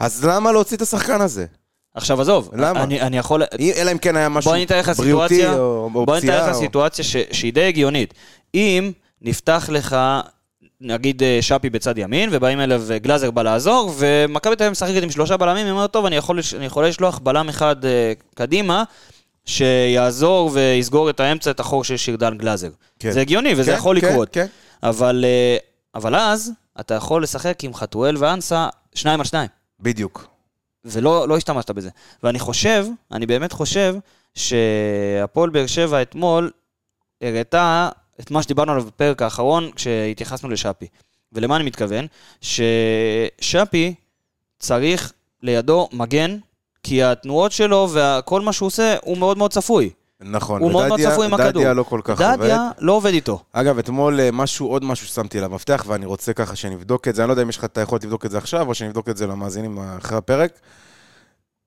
[0.00, 1.46] אז למה להוציא את השחקן הזה?
[1.94, 2.82] עכשיו עזוב, למה?
[2.82, 3.42] אני, אני יכול...
[3.76, 6.50] אלא אם כן היה משהו בריאותי סיטואציה, או או בוא אני אתאר פציעה.
[6.50, 8.14] לך סיטואציה שהיא די הגיונית.
[8.54, 9.96] אם נפתח לך,
[10.80, 15.02] נגיד אה, שפי בצד ימין, ובאים אליו אה, גלאזר בא לעזור, ומכבי תל אביב משחקת
[15.02, 18.84] עם שלושה בלמים, היא אומרת, טוב, אני יכול, אני יכול לשלוח בלם אחד אה, קדימה,
[19.44, 22.70] שיעזור ויסגור את האמצע, את החור של שירדן גלאזר.
[22.98, 23.10] כן.
[23.10, 24.28] זה הגיוני, וזה כן, יכול כן, לקרות.
[24.32, 24.46] כן.
[24.82, 25.24] אבל,
[25.94, 29.48] אבל אז, אתה יכול לשחק עם חתואל ואנסה שניים על שניים.
[29.80, 30.26] בדיוק.
[30.84, 31.90] ולא לא השתמשת בזה.
[32.22, 33.94] ואני חושב, אני באמת חושב,
[34.34, 36.50] שהפועל באר שבע אתמול
[37.22, 37.88] הראתה
[38.20, 40.86] את מה שדיברנו עליו בפרק האחרון, כשהתייחסנו לשאפי.
[41.32, 42.06] ולמה אני מתכוון?
[42.40, 43.94] ששאפי
[44.58, 46.38] צריך לידו מגן,
[46.82, 49.90] כי התנועות שלו וכל מה שהוא עושה הוא מאוד מאוד צפוי.
[50.20, 50.62] נכון.
[50.62, 51.62] הוא מאוד מאוד צפוי עם הכדור.
[51.62, 52.36] דדיה לא כל כך עובד.
[52.36, 53.42] דדיה לא עובד איתו.
[53.52, 57.22] אגב, אתמול אה, משהו, עוד משהו ששמתי עליו מפתח, ואני רוצה ככה שנבדוק את זה,
[57.22, 59.16] אני לא יודע אם יש לך את היכולת לבדוק את זה עכשיו, או שנבדוק את
[59.16, 60.52] זה למאזינים אחרי הפרק.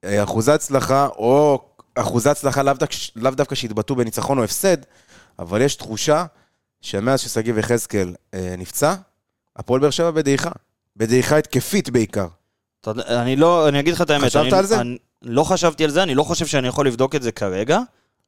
[0.03, 1.59] אה, אחוזי הצלחה, או
[1.95, 4.77] אחוזי הצלחה לאו דווקא, לאו דווקא שהתבטאו בניצחון או הפסד,
[5.39, 6.25] אבל יש תחושה
[6.81, 8.95] שמאז ששגיב יחזקאל אה, נפצע,
[9.55, 10.51] הפועל באר שבע בדעיכה.
[10.95, 12.27] בדעיכה התקפית בעיקר.
[12.87, 14.25] אני לא, אני אגיד לך את האמת.
[14.25, 14.81] חשבת אני, על זה?
[14.81, 17.79] אני לא חשבתי על זה, אני לא חושב שאני יכול לבדוק את זה כרגע,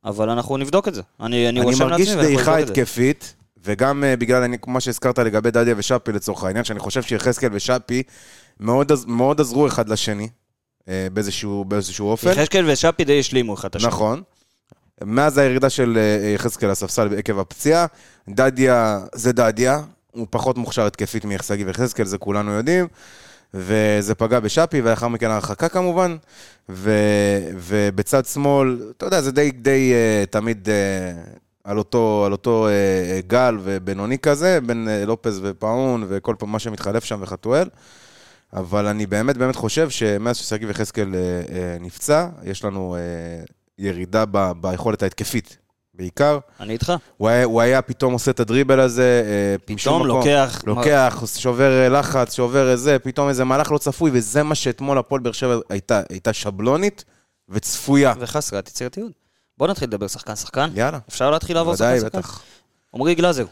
[0.05, 1.01] אבל אנחנו נבדוק את זה.
[1.19, 2.57] אני, אני אני מרגיש דעיכה.
[2.57, 7.49] התקפית, וגם אה, בגלל אני- מה שהזכרת לגבי דדיה ושאפי לצורך העניין, שאני חושב שיחזקאל
[7.53, 8.03] ושאפי
[8.59, 10.29] מאוד מאוד עזרו אחד לשני,
[10.87, 12.29] אה, באיזשהו באיזשהו אופן.
[12.31, 13.87] יחזקאל ושאפי די השלימו אחד את השני.
[13.87, 14.21] נכון.
[15.05, 17.85] מאז הירידה של אה, יחזקאל לספסל עקב הפציעה,
[18.29, 19.79] דדיה זה דדיה,
[20.11, 22.87] הוא פחות מוכשר התקפית מיחסגי ויחזקאל, זה כולנו יודעים.
[23.53, 26.17] וזה פגע בשאפי, ולאחר מכן הרחקה כמובן.
[26.69, 26.91] ו,
[27.57, 32.67] ובצד שמאל, אתה יודע, זה די, די uh, תמיד uh, על אותו, על אותו
[33.27, 37.67] גל ובינוני כזה, בין לופז ופאון וכל פעם מה שמתחלף שם וחתואל.
[38.53, 42.95] אבל אני באמת באמת חושב שמאז ששגיב יחזקאל uh, uh, נפצע, יש לנו
[43.45, 45.57] uh, ירידה ב, ביכולת ההתקפית
[45.93, 46.39] בעיקר.
[46.59, 46.93] אני איתך.
[47.17, 50.07] הוא היה, הוא היה פתאום עושה את הדריבל הזה, אה, פתאום מקום.
[50.07, 50.61] לוקח...
[50.67, 55.21] לוקח, שובר אה, לחץ, שובר איזה, פתאום איזה מהלך לא צפוי, וזה מה שאתמול הפועל
[55.21, 57.03] באר שבע הייתה, הייתה שבלונית
[57.49, 58.13] וצפויה.
[58.19, 59.11] וחסרת יצירתיות.
[59.57, 60.69] בוא נתחיל לדבר שחקן-שחקן.
[60.75, 62.19] יאללה, אפשר להתחיל לעבור ודאי, שחקן-שחקן?
[62.19, 62.41] בטח.
[62.95, 63.45] עמרי גלאזר,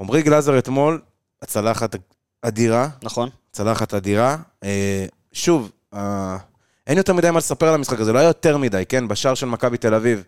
[0.00, 1.00] עמרי גלאזר אתמול,
[1.42, 1.96] הצלחת
[2.42, 3.28] אדירה, נכון?
[3.52, 4.36] צלחת אדירה.
[4.64, 6.36] אה, שוב, אה,
[6.86, 9.08] אין יותר מדי מה לספר על המשחק הזה, לא היה יותר מדי, כן?
[9.08, 10.22] בשער של מכבי תל אביב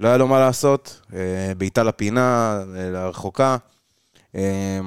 [0.00, 1.18] לא היה לו מה לעשות, אה,
[1.58, 3.56] בעיטה לפינה, אה, לרחוקה.
[4.34, 4.80] אה,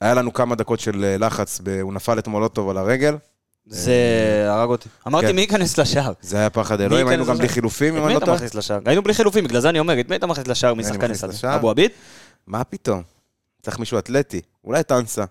[0.00, 3.16] היה לנו כמה דקות של לחץ, הוא נפל אתמול לא טוב על הרגל.
[3.66, 3.94] זה
[4.48, 4.88] הרג אותי.
[5.06, 5.34] אמרתי כן.
[5.34, 6.12] מי ייכנס לשער?
[6.20, 7.48] זה היה פחד אלוהים, מי היינו גם בלי?
[7.48, 8.36] חילופים, אם מי אני לא אתה טועה.
[8.36, 8.78] מכניס לשער?
[8.86, 11.28] היינו בלי חילופים, בגלל זה אני אומר, את מי אתה מכניס לשער משחקן אחד?
[11.44, 11.90] אבו עביד?
[12.46, 13.02] מה פתאום?
[13.62, 15.24] צריך מישהו אתלטי, אולי את אנסה.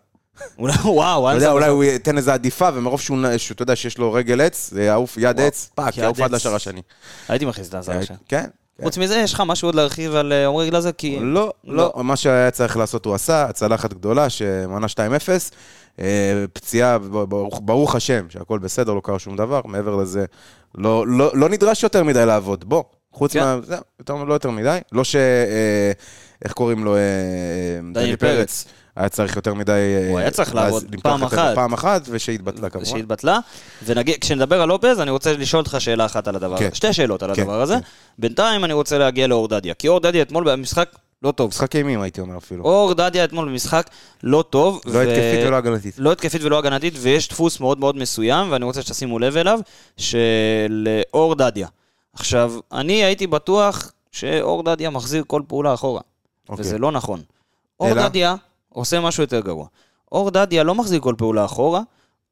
[0.57, 1.67] אולי, וואו, אתה יודע, אולי.
[1.67, 5.39] הוא ייתן איזה עדיפה, ומרוב שהוא, שאתה יודע שיש לו רגל עץ, זה יעוף יד
[5.39, 6.31] עץ, פאק, יעוף עד.
[6.31, 6.81] לשער השני.
[7.29, 8.17] הייתי מכניס את אנסה לשער.
[8.27, 8.45] כן.
[8.77, 8.83] כן.
[8.83, 10.91] חוץ מזה, יש לך משהו עוד להרחיב על אה, עמרי גלאזר?
[10.91, 11.19] כי...
[11.21, 14.99] לא, לא, מה שהיה צריך לעשות הוא עשה, הצלחת גדולה שמנה 2-0,
[15.99, 16.97] אה, פציעה,
[17.61, 20.25] ברוך, השם, שהכל בסדר, לא קרה שום דבר, מעבר לזה,
[20.75, 23.43] לא, לא, לא נדרש יותר מדי לעבוד, בוא, חוץ כן.
[23.43, 23.59] מה...
[24.07, 25.15] זהו, לא יותר מדי, לא ש...
[25.15, 25.91] אה,
[26.45, 26.95] איך קוראים לו?
[26.95, 27.01] אה,
[27.93, 28.65] דניאל פרץ.
[28.95, 29.71] היה צריך יותר מדי...
[29.71, 31.55] אה, הוא היה צריך להז- לעבוד פעם אחת.
[31.55, 32.85] פעם אחת, ושהתבטלה כמובן.
[32.89, 33.39] שהתבטלה.
[33.83, 36.65] וכשנדבר על לופז, אני רוצה לשאול אותך שאלה אחת על הדבר כן.
[36.65, 36.75] הזה.
[36.75, 37.73] שתי שאלות על כן, הדבר הזה.
[37.75, 37.79] כן.
[38.19, 39.73] בינתיים אני רוצה להגיע לאור דדיה.
[39.73, 40.89] כי אור דדיה אתמול במשחק
[41.23, 41.49] לא טוב.
[41.49, 42.63] משחק אימים הייתי אומר אפילו.
[42.63, 43.89] אור דדיה אתמול במשחק
[44.23, 44.81] לא טוב.
[44.85, 45.95] לא ו- התקפית ולא הגנתית.
[45.97, 49.59] לא התקפית ולא הגנתית, ויש דפוס מאוד מאוד מסוים, ואני רוצה שתשימו לב אליו,
[49.97, 51.67] של אה, אור דדיה.
[52.13, 56.01] עכשיו, אני הייתי בטוח שאור דדיה מחזיר כל פעולה אחורה,
[56.49, 56.61] אוקיי.
[56.65, 57.21] וזה לא נכון.
[57.79, 58.07] אור אלא?
[58.07, 58.35] דדיה
[58.73, 59.67] עושה משהו יותר גרוע.
[60.11, 61.81] אור דדיה לא מחזיר כל פעולה אחורה,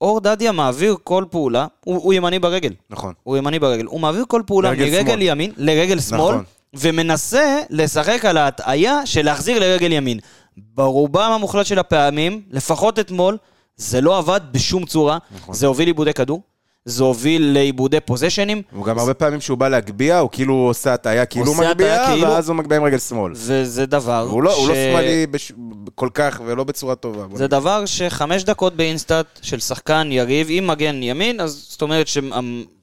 [0.02, 3.13] אור דדיה מעביר כל פעולה, הוא, הוא ימני ברגל, נכון.
[3.23, 5.21] הוא ימני ברגל, הוא מעביר כל פעולה לרגל מרגל שמאל.
[5.21, 6.43] ימין לרגל שמאל, נכון.
[6.73, 10.19] ומנסה לשחק על ההטעיה של להחזיר לרגל ימין.
[10.58, 13.38] ברובם המוחלט של הפעמים, לפחות אתמול,
[13.75, 15.17] זה לא עבד בשום צורה.
[15.36, 15.56] נכון.
[15.56, 16.41] זה הוביל איבודי כדור,
[16.89, 21.25] זה הוביל לאיבודי פוזיישנים, הוא גם הרבה פעמים שהוא בא להגביה, הוא כאילו עושה הטעיה
[21.25, 23.32] כאילו מגביה, כאילו- ואז הוא מגביה עם רגל שמאל.
[23.36, 25.52] וזה דבר הוא לא, הוא לא ש- שמאלי בש...
[25.95, 27.17] כל כך ולא בצורה טובה.
[27.34, 27.45] זה נגיד.
[27.49, 32.08] דבר שחמש דקות באינסטאט של שחקן יריב עם מגן ימין, אז זאת אומרת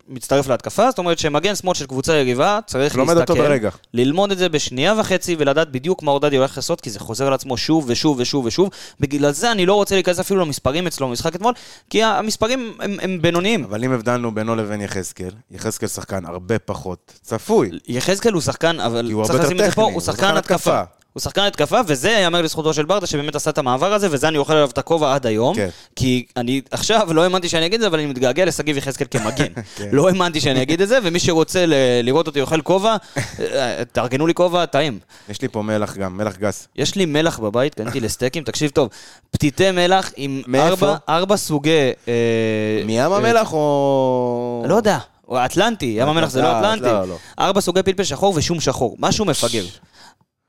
[0.08, 3.68] שמצטרף להתקפה, זאת אומרת שמגן שמאל של קבוצה יריבה צריך להסתכל.
[3.94, 7.32] ללמוד את זה בשנייה וחצי ולדעת בדיוק מה עודדי הולך לעשות, כי זה חוזר על
[7.32, 8.70] עצמו שוב ושוב ושוב ושוב.
[9.00, 11.54] בגלל זה אני לא רוצה להיכנס אפילו למספרים אצלו במשחק אתמול,
[11.90, 13.64] כי המספרים הם, הם בינוניים.
[13.64, 17.70] אבל אם הבדלנו בינו לבין יחזקאל, יחזקאל שחקן הרבה פחות צפוי.
[17.88, 20.82] יחזקאל הוא שחקן, אבל צריך לשים את זה פה, הוא שחקן התקפה.
[21.16, 24.38] הוא שחקן התקפה, וזה ייאמר לזכותו של ברדה, שבאמת עשה את המעבר הזה, וזה אני
[24.38, 25.55] אוכל עליו את הכובע עד היום.
[25.55, 25.68] כן.
[25.96, 29.46] כי אני עכשיו לא האמנתי שאני אגיד את זה, אבל אני מתגעגע לשגיב יחזקאל כמגן.
[29.76, 29.88] כן.
[29.92, 31.64] לא האמנתי שאני אגיד את זה, ומי שרוצה
[32.02, 32.96] לראות אותי אוכל כובע,
[33.40, 34.98] אה, תארגנו לי כובע, טעים.
[35.29, 36.68] יש לי פה מלח גם, מלח גס.
[36.76, 38.88] יש לי מלח בבית, קניתי לסטייקים, תקשיב טוב,
[39.31, 40.42] פתיתי מלח עם?
[40.55, 41.70] ארבע, ארבע סוגי...
[42.09, 44.64] אה, מים אה, המלח או...
[44.68, 46.85] לא יודע, הוא אטלנטי, ים המלח זה לא אה, אטלנטי.
[46.85, 47.16] לא, לא.
[47.38, 49.64] ארבע סוגי פלפל שחור ושום שחור, משהו מפגר.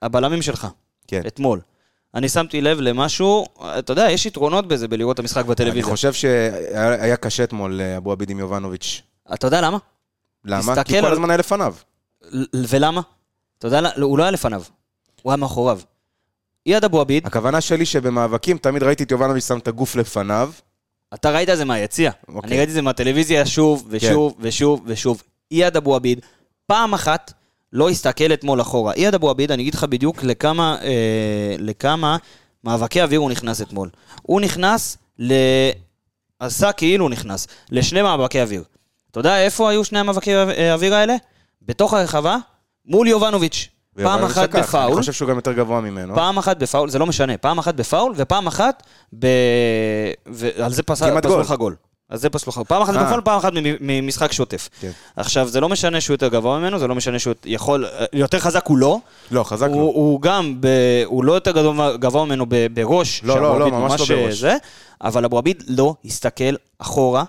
[0.01, 0.67] הבלמים שלך,
[1.07, 1.21] כן.
[1.27, 1.59] אתמול.
[2.15, 3.45] אני שמתי לב למשהו,
[3.79, 5.91] אתה יודע, יש יתרונות בזה בלראות את המשחק אני בטלוויזיה.
[5.91, 9.01] חושב שהיה היה קשה אתמול לאבו עביד עם יובנוביץ'.
[9.33, 9.77] אתה יודע למה?
[10.45, 10.83] למה?
[10.83, 11.75] כי כל על- הזמן היה לפניו.
[12.53, 13.01] ולמה?
[13.59, 14.63] אתה יודע, לא, הוא לא היה לפניו,
[15.21, 15.79] הוא היה מאחוריו.
[16.65, 20.51] אייד אבו עביד, הכוונה שלי שבמאבקים תמיד ראיתי את יובנוביץ' שם את הגוף לפניו.
[21.13, 22.11] אתה ראית את זה מהיציע.
[22.27, 22.47] אוקיי.
[22.49, 25.21] אני ראיתי את זה מהטלוויזיה שוב ושוב ושוב ושוב.
[25.51, 26.19] אייד אבו עביד,
[26.65, 27.33] פעם אחת
[27.73, 28.93] לא הסתכל אתמול אחורה.
[28.93, 32.17] אייד אבו עביד, אני אגיד לך בדיוק לכמה, אה, לכמה
[32.63, 33.89] מאבקי אוויר הוא נכנס אתמול.
[34.21, 35.33] הוא נכנס ל...
[36.39, 38.63] עשה כאילו הוא נכנס לשני מאבקי אוויר.
[39.11, 41.15] אתה יודע איפה היו שני המאבקי האוויר האלה?
[41.61, 42.37] בתוך הרחבה,
[42.85, 43.69] מול יובנוביץ'.
[44.03, 44.55] פעם אחת.
[44.55, 46.15] אני בפאול, חושב שהוא גם יותר גבוה ממנו.
[46.15, 48.83] פעם אחת בפאול, זה לא משנה, פעם אחת בפאול ופעם אחת
[49.19, 49.27] ב...
[50.25, 51.03] ועל זה פס...
[51.03, 51.41] כמעט פסלו גול.
[51.41, 51.75] לך גול.
[52.09, 52.61] על זה פסלו לך.
[52.67, 53.03] פעם אחת אה.
[53.03, 54.69] בפאול, פעם אחת ממשחק שוטף.
[54.81, 54.91] כן.
[55.15, 57.87] עכשיו, זה לא משנה שהוא יותר גבוה ממנו, זה לא משנה שהוא יכול...
[58.13, 58.99] יותר חזק הוא לא.
[59.31, 59.81] לא, חזק הוא, לו.
[59.81, 60.67] הוא גם, ב...
[61.05, 62.67] הוא לא יותר גבוה, גבוה ממנו ב...
[62.73, 63.23] בראש.
[63.23, 64.39] לא, לא, לא, עביד ממש לא בראש.
[64.39, 64.55] זה,
[65.01, 67.23] אבל אבו עביד לא הסתכל אחורה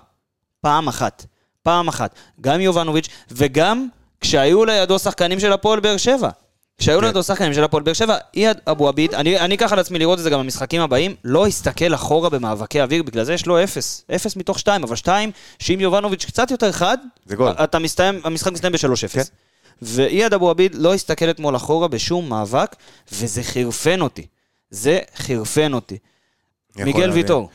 [0.61, 1.25] פעם אחת.
[1.63, 2.15] פעם אחת.
[2.41, 3.87] גם יובנוביץ' וגם
[4.21, 6.29] כשהיו לידו שחקנים של הפועל באר שבע.
[6.79, 7.05] כשהיו כן.
[7.05, 10.23] לידו שחקנים של הפועל באר שבע, אייד אבו עביד, אני, אקח על עצמי לראות את
[10.23, 14.05] זה גם במשחקים הבאים, לא הסתכל אחורה במאבקי אוויר, בגלל זה יש לו אפס.
[14.15, 16.97] אפס מתוך שתיים, אבל שתיים, שאם יובנוביץ' קצת יותר חד,
[18.23, 19.13] המשחק מסתיים ב-3-0.
[19.13, 19.21] כן.
[19.81, 22.75] ואייד אבו עביד לא הסתכל אתמול אחורה בשום מאבק,
[23.11, 24.25] וזה חירפן אותי.
[24.69, 25.97] זה חירפן אותי.
[26.75, 27.11] מיגל.
[27.11, 27.49] ויטור.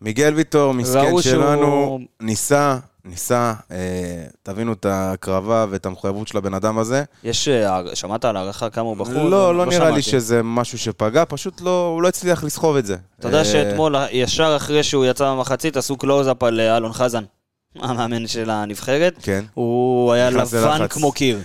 [0.00, 6.78] מיגל ויטור, מסכן שלנו, ניסה, ניסה, אה, תבינו את ההקרבה ואת המחויבות של הבן אדם
[6.78, 7.04] הזה.
[7.24, 9.28] יש, אה, שמעת על הערכה כמה הוא בחור?
[9.28, 10.22] לא, לא נראה לי שמעתי.
[10.22, 12.96] שזה משהו שפגע, פשוט לא, הוא לא הצליח לסחוב את זה.
[13.20, 17.24] אתה יודע אה, שאתמול, ישר אחרי שהוא יצא במחצית, עשו קלוזאפ על אה, אלון חזן,
[17.82, 19.14] המאמן של הנבחרת.
[19.22, 19.44] כן.
[19.54, 20.92] הוא היה לבן ללחץ.
[20.92, 21.40] כמו קיר.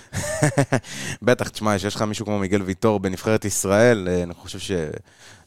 [1.22, 4.72] בטח, תשמע, שיש לך מישהו כמו מיגל ויטור בנבחרת ישראל, אה, אני חושב ש...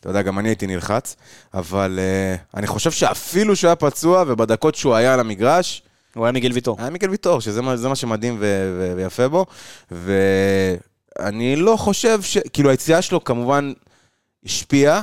[0.01, 1.17] אתה יודע, גם אני הייתי נלחץ,
[1.55, 5.83] אבל אה, אני חושב שאפילו שהוא היה פצוע, ובדקות שהוא היה על המגרש,
[6.15, 6.77] הוא היה מיגל ויטור.
[6.79, 9.47] היה מיגל ויטור, שזה מה, מה שמדהים ו- ו- ויפה בו,
[9.91, 12.39] ואני לא חושב ש...
[12.39, 13.73] כאילו, היציאה שלו כמובן
[14.45, 15.03] השפיעה,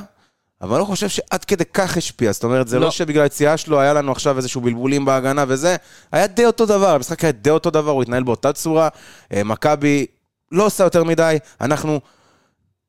[0.62, 2.32] אבל אני לא חושב שעד כדי כך השפיע.
[2.32, 2.90] זאת אומרת, זה לא, לא.
[2.90, 5.76] שבגלל היציאה שלו היה לנו עכשיו איזשהו בלבולים בהגנה וזה,
[6.12, 8.88] היה די אותו דבר, המשחק היה די אותו דבר, הוא התנהל באותה צורה.
[9.32, 10.06] אה, מכבי
[10.52, 12.00] לא עושה יותר מדי, אנחנו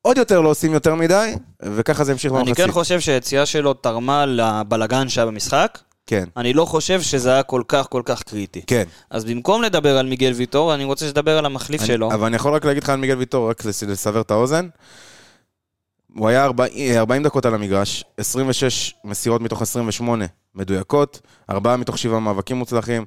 [0.02, 2.66] עוד יותר לא עושים יותר מדי, וככה זה המשיך אני במחצית.
[2.66, 5.80] כן חושב שהיציאה שלו תרמה לבלגן שהיה במשחק.
[6.08, 8.62] כן, אני לא חושב שזה היה כל כך כל כך קריטי.
[8.68, 8.84] כן.
[9.10, 12.12] אז במקום לדבר על מיגל ויטור, אני רוצה שתדבר על המחליף אני- שלו.
[12.14, 14.68] אבל אני יכול רק להגיד לך על מיגל ויטור, רק לס- לסבר את האוזן.
[16.16, 22.20] הוא היה 40, 40 דקות על המגרש, 26 מסירות מתוך 28 מדויקות, 4 מתוך 7
[22.20, 23.06] מאבקים מוצלחים,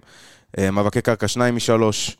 [0.59, 2.17] אה, מאבקי קרקע 2 מ-3,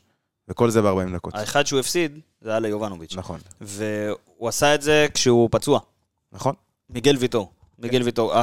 [0.47, 1.35] וכל זה ב-40 דקות.
[1.35, 3.15] האחד שהוא הפסיד, זה היה ליובנוביץ'.
[3.15, 5.79] נכון, והוא עשה את זה כשהוא פצוע.
[6.31, 6.55] נכון?
[6.89, 7.51] מיגל ויטור.
[7.79, 8.33] מיגל ויטור.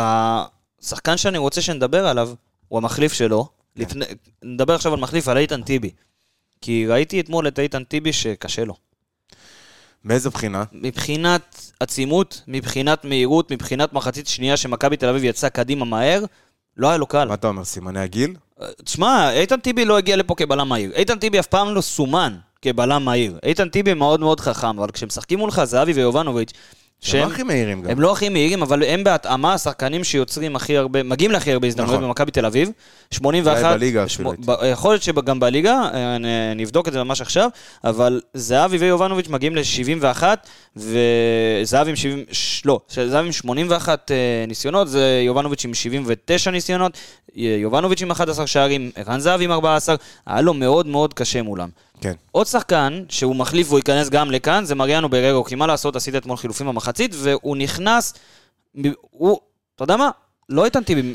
[0.85, 2.31] השחקן שאני רוצה שנדבר עליו,
[2.69, 3.49] הוא המחליף שלו.
[3.77, 4.05] לפני,
[4.43, 5.91] נדבר עכשיו על מחליף, על איתן טיבי.
[6.61, 8.75] כי ראיתי אתמול את איתן טיבי שקשה לו.
[10.05, 10.65] מאיזה בחינה?
[10.73, 16.25] מבחינת עצימות, מבחינת מהירות, מבחינת מחצית שנייה שמכבי תל אביב יצא קדימה מהר,
[16.77, 17.29] לא היה לו קל.
[17.29, 18.35] מה אתה אומר, סימני הגיל?
[18.85, 20.93] תשמע, איתן טיבי לא הגיע לפה כבלם מהיר.
[20.93, 23.39] איתן טיבי אף פעם לא סומן כבלם מהיר.
[23.43, 26.53] איתן טיבי מאוד מאוד חכם, אבל כשמשחקים מולך זהבי ויובנוביץ',
[27.03, 27.91] שהם לא הכי מהירים גם.
[27.91, 31.97] הם לא הכי מהירים, אבל הם בהתאמה השחקנים שיוצרים הכי הרבה, מגיעים להכי הרבה הזדמנויות
[31.99, 32.09] נכון.
[32.09, 32.71] במכבי תל אביב.
[33.11, 33.59] 81.
[33.65, 34.33] אולי בליגה אפילו
[34.67, 37.49] יכול להיות שגם בליגה, אה, נ- נבדוק את זה ממש עכשיו,
[37.85, 40.23] אבל זהבי ויובנוביץ' מגיעים ל-71,
[40.77, 44.17] וזהבי עם 70, ש- לא, זהבי עם 81 אה,
[44.49, 46.93] ניסיונות, זה יובנוביץ' עם 79 ניסיונות,
[47.35, 49.95] יובנוביץ' עם 11 שערים, ערן זהב עם 14,
[50.27, 51.69] היה לו מאוד מאוד קשה מולם.
[52.03, 52.13] כן.
[52.33, 56.15] עוד שחקן שהוא מחליף והוא ייכנס גם לכאן, זה מריאנו בררו, כי מה לעשות, עשית
[56.17, 58.15] אתמול חילופים במחצית, והוא נכנס,
[59.11, 59.39] הוא,
[59.77, 60.11] אתה יודע מה?
[60.49, 61.13] לא איתנתי,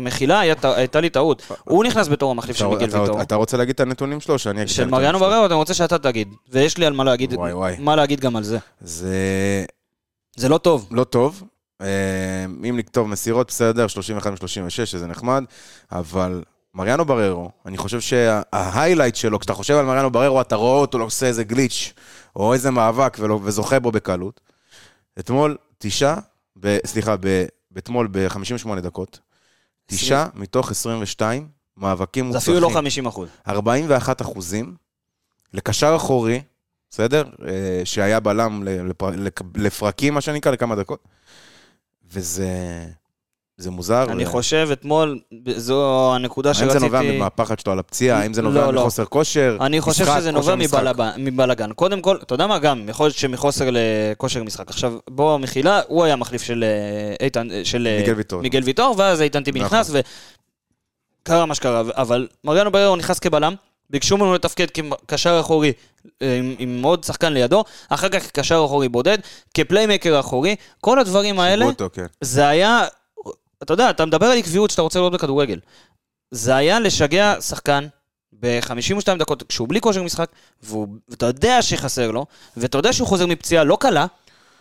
[0.00, 1.42] מחילה, הייתה- לי טעות.
[1.64, 3.22] הוא נכנס בתור המחליף של אתה- מיגל אתה- ויטור.
[3.22, 5.28] אתה רוצה להגיד את הנתונים שלו, שאני אגיד את של הנתונים מריאנו שלו?
[5.28, 7.76] בררו, אני רוצה שאתה תגיד, ויש לי על מה להגיד, וואי, וואי.
[7.78, 8.58] מה להגיד גם על זה.
[8.80, 9.64] זה
[10.36, 10.88] זה לא טוב.
[10.90, 11.42] לא טוב.
[11.80, 11.86] אה,
[12.68, 15.44] אם לכתוב מסירות, בסדר, 31 מ-36, שזה נחמד,
[15.92, 16.42] אבל
[16.74, 21.04] מריאנו בררו, אני חושב שההיילייט שלו, כשאתה חושב על מריאנו בררו, אתה רואה אותו לא
[21.04, 21.92] עושה איזה גליץ',
[22.36, 24.40] או איזה מאבק, ולא- וזוכה בו בקלות.
[25.18, 26.16] אתמול, תשעה,
[26.60, 27.44] ב- סליחה, ב-
[27.78, 29.20] אתמול ב-58 דקות,
[29.86, 32.54] תשעה מתוך 22 מאבקים זה מוצלחים.
[32.56, 33.28] אפילו לא 50 אחוז.
[33.48, 34.74] 41 אחוזים,
[35.52, 36.42] לקשר אחורי,
[36.90, 37.24] בסדר?
[37.46, 38.62] אה, שהיה בלם
[39.56, 41.08] לפרקים, מה שנקרא, לכמה דקות.
[42.10, 42.48] וזה
[43.56, 44.04] זה מוזר.
[44.10, 45.20] אני חושב אתמול,
[45.56, 46.78] זו הנקודה האם שרציתי...
[46.78, 48.20] זה נובע מהפחד שלו על הפציעה?
[48.20, 48.80] האם זה לא, נובע לא.
[48.80, 49.56] מחוסר כושר?
[49.60, 50.54] אני חושב שזה נובע
[51.16, 51.72] מבלאגן.
[51.72, 52.58] קודם כל, אתה יודע מה?
[52.58, 54.70] גם, יכול להיות שמחוסר לכושר משחק.
[54.70, 58.42] עכשיו, בוא, מחילה, הוא היה מחליף של אה, איתן, אה, של אה, מיגל ויטור.
[58.42, 59.78] מיגל ויטור, ואז איתן טיבי נכון.
[59.78, 59.90] נכנס,
[61.22, 61.82] וקרה מה שקרה.
[61.96, 63.54] אבל מריאנו בררו נכנס כבלם,
[63.90, 65.72] ביקשו ממנו לתפקד כקשר אחורי
[66.20, 69.18] עם, עם עוד שחקן לידו, אחר כך כקשר אחורי בודד,
[69.54, 72.06] כפליימקר אחורי, כל הדברים האלה, אותו, כן.
[72.20, 72.84] זה היה,
[73.64, 75.60] אתה יודע, אתה מדבר על עקביות שאתה רוצה לראות בכדורגל.
[76.30, 77.86] זה היה לשגע שחקן
[78.40, 80.30] ב-52 דקות כשהוא בלי כושר משחק,
[80.62, 84.06] ואתה יודע שחסר לו, ואתה יודע שהוא חוזר מפציעה לא קלה,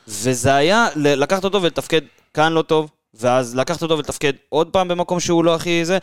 [0.07, 2.01] וזה היה לקחת אותו ולתפקד
[2.33, 5.97] כאן לא טוב, ואז לקחת אותו ולתפקד עוד פעם במקום שהוא לא הכי זה.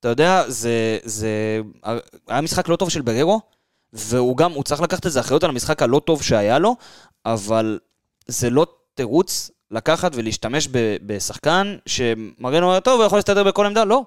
[0.00, 1.60] אתה יודע, זה, זה
[2.28, 3.40] היה משחק לא טוב של בררו,
[3.92, 6.76] והוא גם, הוא צריך לקחת איזה אחריות על המשחק הלא טוב שהיה לו,
[7.26, 7.78] אבל
[8.26, 14.02] זה לא תירוץ לקחת ולהשתמש ב- בשחקן שמרינו היה טוב ויכול להסתדר בכל עמדה, לא.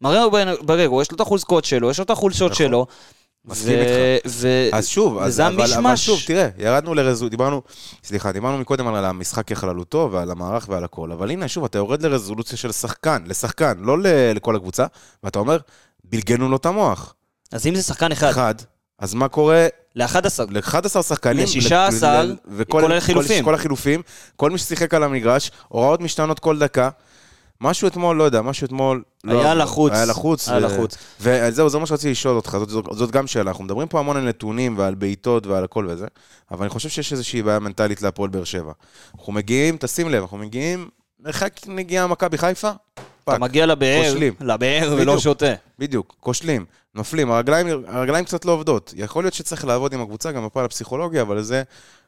[0.00, 0.30] מרינו
[0.62, 2.66] בררו, יש לו את החוזקות שלו, יש לו את החולשות נכון.
[2.66, 2.86] שלו.
[3.44, 4.26] מסכים ו- איתך.
[4.26, 5.96] ו- אז שוב, אז, אבל, אבל.
[5.96, 7.62] שוב, תראה, ירדנו לרזולוציה, דיברנו,
[8.04, 12.02] סליחה, דיברנו מקודם על המשחק ככללותו ועל המערך ועל הכל, אבל הנה, שוב, אתה יורד
[12.02, 14.86] לרזולוציה של שחקן, לשחקן, לא ל- לכל הקבוצה,
[15.22, 15.58] ואתה אומר,
[16.04, 17.14] בלגנו לו את המוח.
[17.52, 18.54] אז אם זה שחקן אחד, אחד,
[18.98, 20.16] אז מה קורה ל-11,
[20.50, 23.44] ל-11 שחקנים, ל-16, ל- ל- וכל- כולל כל- חילופים.
[23.44, 24.02] כל החילופים,
[24.36, 26.90] כל מי ששיחק על המגרש, הוראות משתנות כל דקה.
[27.60, 29.02] משהו אתמול, לא יודע, משהו אתמול...
[29.24, 29.92] לא- היה לחוץ.
[29.92, 30.48] היה לחוץ.
[30.48, 30.96] היה ו- לחוץ.
[31.20, 33.50] וזהו, זה מה שרציתי לשאול אותך, זאת, זאת, זאת גם שאלה.
[33.50, 36.06] אנחנו מדברים פה המון על נתונים ועל בעיטות ועל הכל וזה,
[36.50, 38.72] אבל אני חושב שיש איזושהי בעיה מנטלית להפועל באר שבע.
[39.18, 40.88] אנחנו מגיעים, תשים לב, אנחנו מגיעים,
[41.20, 42.70] מרחק נגיעה מכבי חיפה,
[43.24, 44.34] אתה מגיע לבאר, כושלים.
[44.40, 45.18] לבאר ולא.
[45.18, 45.52] שותה.
[45.78, 48.94] בדיוק, כושלים, נופלים, הרגליים, הרגליים קצת לא עובדות.
[48.96, 51.62] יכול להיות שצריך לעבוד עם הקבוצה גם בפן הפסיכולוגי, אבל זה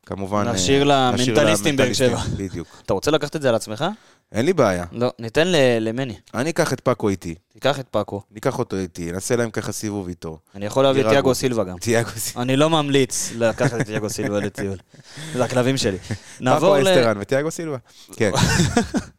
[0.06, 0.48] כמובן...
[0.48, 2.18] נשאיר אה, למנטליסטים באר שבע.
[2.36, 2.68] בדיוק.
[2.86, 3.84] אתה רוצה לקחת את זה על עצמך?
[4.32, 4.84] אין לי בעיה.
[4.92, 5.48] לא, ניתן
[5.80, 6.14] למני.
[6.34, 8.22] אני אקח את פאקו איתי, תיקח את פאקו.
[8.30, 10.38] ניקח אותו איתי, נעשה להם ככה סיבוב איתו.
[10.54, 11.08] אני יכול להביא את.
[11.08, 11.78] תיאגו סילבה גם.
[11.78, 12.42] תיאגו סילבה.
[12.42, 14.76] אני לא ממליץ לקחת את תיאגו סילבה לטיול.
[15.36, 15.98] זה הכלבים שלי.
[15.98, 17.76] פאקו נעבור ל- אסטרן ותיאגו סילבה.
[18.16, 18.30] כן,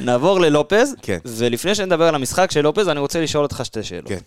[0.00, 1.18] נעבור ללופז, כן.
[1.24, 4.08] ולפני שנדבר על המשחק של לופז, אני רוצה לשאול אותך שתי שאלות.
[4.08, 4.18] כן.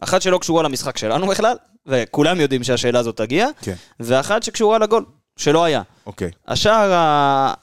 [0.00, 3.74] אחת שלא קשורה למשחק שלנו בכלל, וכולם יודעים שהשאלה הזאת תגיע, כן.
[4.00, 5.04] ואחת שקשורה לגול,
[5.36, 5.82] שלא היה.
[6.06, 6.30] אוקיי.
[6.48, 7.54] השער ה-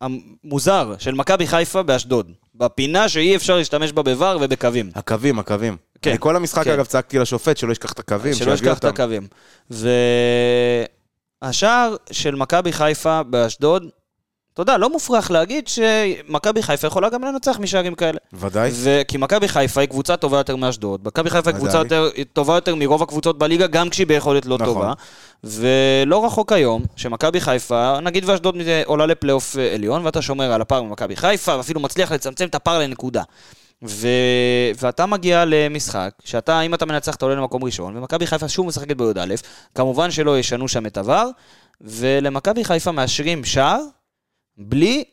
[0.00, 4.90] המוזר של מכבי חיפה באשדוד, בפינה שאי אפשר להשתמש בה בVAR ובקווים.
[4.94, 5.76] הקווים, הקווים.
[6.02, 6.70] כן, אני כל המשחק, כן.
[6.72, 8.84] אגב, צעקתי לשופט שלא ישכח את הקווים, שלא ישכח את.
[8.84, 9.26] הקווים.
[11.42, 13.86] והשער של מכבי חיפה באשדוד,
[14.54, 18.18] אתה יודע, לא מופרך להגיד שמכבי חיפה יכולה גם לנצח משערים כאלה.
[18.32, 18.70] ודאי.
[18.72, 21.78] ו- כי מכבי חיפה היא קבוצה טובה יותר מאשדוד, מכבי חיפה היא קבוצה.
[21.78, 24.74] יותר, טובה יותר מרוב הקבוצות בליגה, גם כשהיא ביכולת לא נכון.
[24.74, 24.92] טובה.
[25.44, 30.60] ולא רחוק היום, שמכבי חיפה, נגיד ואשדוד מזה עולה לפלייאוף אה, עליון, ואתה שומר על
[30.60, 33.22] הפער ממכבי חיפה, ואפילו מצליח לצמצם את הפער לנקודה.
[33.84, 34.08] ו...
[34.80, 38.96] ואתה מגיע למשחק, שאתה, אם אתה מנצח, אתה עולה למקום ראשון, ומכבי חיפה שוב משחקת
[38.96, 39.34] בי"א,
[39.74, 41.28] כמובן שלא ישנו שם את עבר,
[41.80, 43.80] ולמכבי חיפה מאשרים שער
[44.56, 45.04] בלי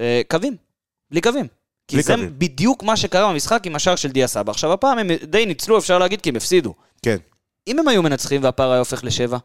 [0.00, 0.56] אה, קווים.
[1.10, 1.46] בלי קווים.
[1.88, 2.38] כי בלי זה קווים.
[2.38, 4.50] בדיוק מה שקרה במשחק עם השער של דיה סבא.
[4.50, 6.74] עכשיו, הפעם הם די ניצלו, אפשר להגיד, כי הם הפסידו.
[7.02, 7.16] כן.
[7.66, 9.38] אם הם היו מנצחים והפער היה הופך לשבע,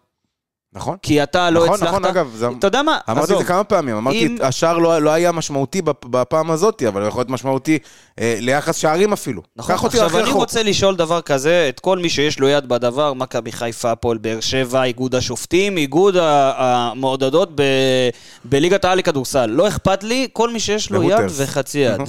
[0.74, 0.98] נכון.
[1.02, 1.92] כי אתה לא נכון, הצלחת...
[1.94, 3.00] נכון, אגב, זה- אתה יודע מה?
[3.10, 3.42] אמרתי את עזוב.
[3.42, 7.08] זה כמה פעמים, אמרתי, אם- השער לא, לא היה משמעותי בפ- בפעם הזאת, אבל הוא
[7.08, 7.80] יכול להיות משמעותי
[8.20, 9.42] אה, ליחס שערים אפילו.
[9.56, 10.36] נכון, עכשיו אני רחוק.
[10.36, 14.40] רוצה לשאול דבר כזה, את כל מי שיש לו יד בדבר, מכבי חיפה, הפועל באר
[14.40, 18.10] שבע, איגוד השופטים, איגוד המעודדות ב-
[18.46, 19.46] בליגת העל לכדורסל.
[19.46, 21.20] לא אכפת לי, כל מי שיש לו יד.
[21.38, 22.02] וחצי יד.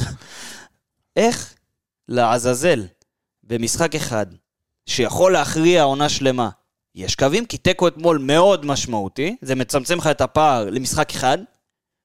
[1.16, 1.54] איך
[2.08, 2.84] לעזאזל
[3.44, 4.26] במשחק אחד,
[4.86, 6.48] שיכול להכריע עונה שלמה,
[6.94, 7.46] יש קווים?
[7.46, 11.38] כי תיקו אתמול מאוד משמעותי, זה מצמצם לך את הפער למשחק אחד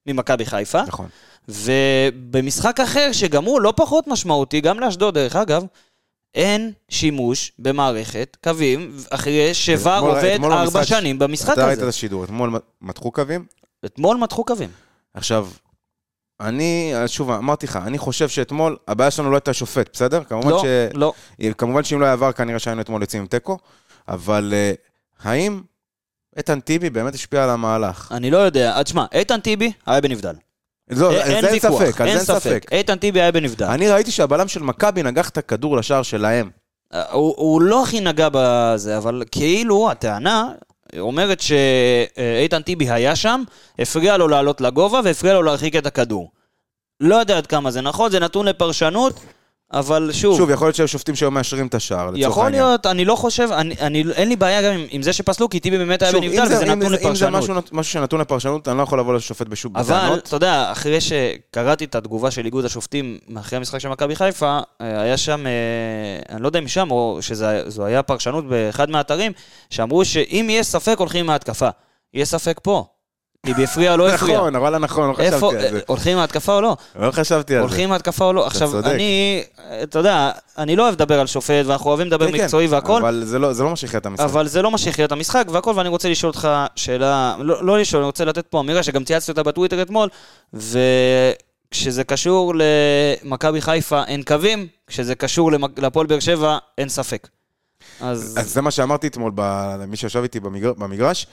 [0.05, 0.81] ממכבי חיפה.
[0.87, 1.07] נכון.
[1.47, 5.65] ובמשחק אחר, שגם הוא לא פחות משמעותי, גם לאשדוד דרך אגב,
[6.35, 11.89] אין שימוש במערכת קווים אחרי שוואר עובד ארבע שנים במשחק אתה ראית את הזה.
[11.89, 13.45] השידור, אתמול מתחו קווים?
[13.85, 14.69] אתמול מתחו קווים.
[15.13, 15.47] עכשיו,
[16.39, 20.23] אני, שוב, אמרתי לך, אני חושב שאתמול, הבעיה שלנו לא הייתה שופט, בסדר?
[20.23, 20.65] כמובן לא, ש...
[20.93, 21.13] לא.
[21.57, 23.57] כמובן שאם לא היה עבר, כנראה שהיינו אתמול יוצאים עם תיקו,
[24.09, 24.71] אבל אה,
[25.23, 25.61] האם
[26.37, 28.11] איתן טיבי באמת השפיע על המהלך?
[28.11, 28.75] אני לא יודע.
[28.77, 30.33] אז שמע, איתן טיבי היה בנבדל.
[30.89, 32.65] לא, אין- על אין זה אין ויכוח, ספק, זה אין ספק.
[32.71, 33.65] איתן טיבי היה בנבדל.
[33.65, 36.49] אני ראיתי שהבלם של מכבי נגח את הכדור לשער שלהם.
[36.93, 40.49] הוא, הוא לא הכי נגע בזה, אבל כאילו הטענה
[40.99, 43.43] אומרת שאיתן טיבי היה שם,
[43.79, 46.31] הפריע לו לעלות לגובה והפריע לו להרחיק את הכדור.
[46.99, 49.19] לא יודע עד כמה זה נכון, זה נתון לפרשנות,
[49.73, 52.63] אבל שוב, שוב, יכול להיות שהיו שופטים שהיו מאשרים את השער, לצורך יכול העניין.
[52.63, 55.59] להיות, אני לא חושב, אני, אני, אין לי בעיה גם עם, עם זה שפסלו, כי
[55.59, 57.43] טיבי באמת היה שוב, בנבדל אם וזה אם נתון אם זה לפרשנות.
[57.43, 60.27] משהו, משהו שנתון לפרשנות, אני לא יכול לבוא לשופט אבל, בטענות.
[60.27, 65.01] אתה יודע, אחרי שקראתי את התגובה של איגוד השופטים אחרי המשחק של מכבי חיפה, אה,
[65.01, 65.51] היה שם, אה,
[66.35, 69.31] אני לא יודע אם משם, או שזו היה פרשנות באחד מהאתרים,
[69.69, 71.69] שאמרו שאם יהיה ספק, הולכים עם ההתקפה.
[72.13, 72.85] יהיה ספק פה.
[73.45, 74.37] טיבי הפריע, לא הפריע.
[74.37, 75.79] נכון, אבל נכון, לא חשבתי על זה.
[75.87, 76.77] הולכים עם ההתקפה או לא?
[76.99, 77.67] לא חשבתי על זה.
[77.67, 78.47] הולכים עם ההתקפה או לא?
[78.47, 78.79] עכשיו.
[78.79, 79.43] אני,
[79.83, 82.97] אתה יודע, אני לא אוהב לדבר על שופט, ואנחנו אוהבים לדבר כן, כן, מקצועי והכל,
[83.01, 84.23] אבל זה לא- זה לא מה שהכריע את המשחק.
[84.25, 87.79] אבל זה לא מה שהכריע את המשחק והכל, ואני רוצה לשאול אותך שאלה, לא, לא
[87.79, 90.09] לשאול, אני רוצה לתת פה אמירה שגם צייצתי אותה בטוויטר אתמול,
[90.53, 92.53] וכשזה קשור
[93.23, 97.27] למכבי חיפה אין קווים, כשזה קשור להפועל באר שבע אין ספק.
[98.01, 101.27] אז אז זה מה שאמרתי אתמול ב- למי שישב איתי במגר- במגרש,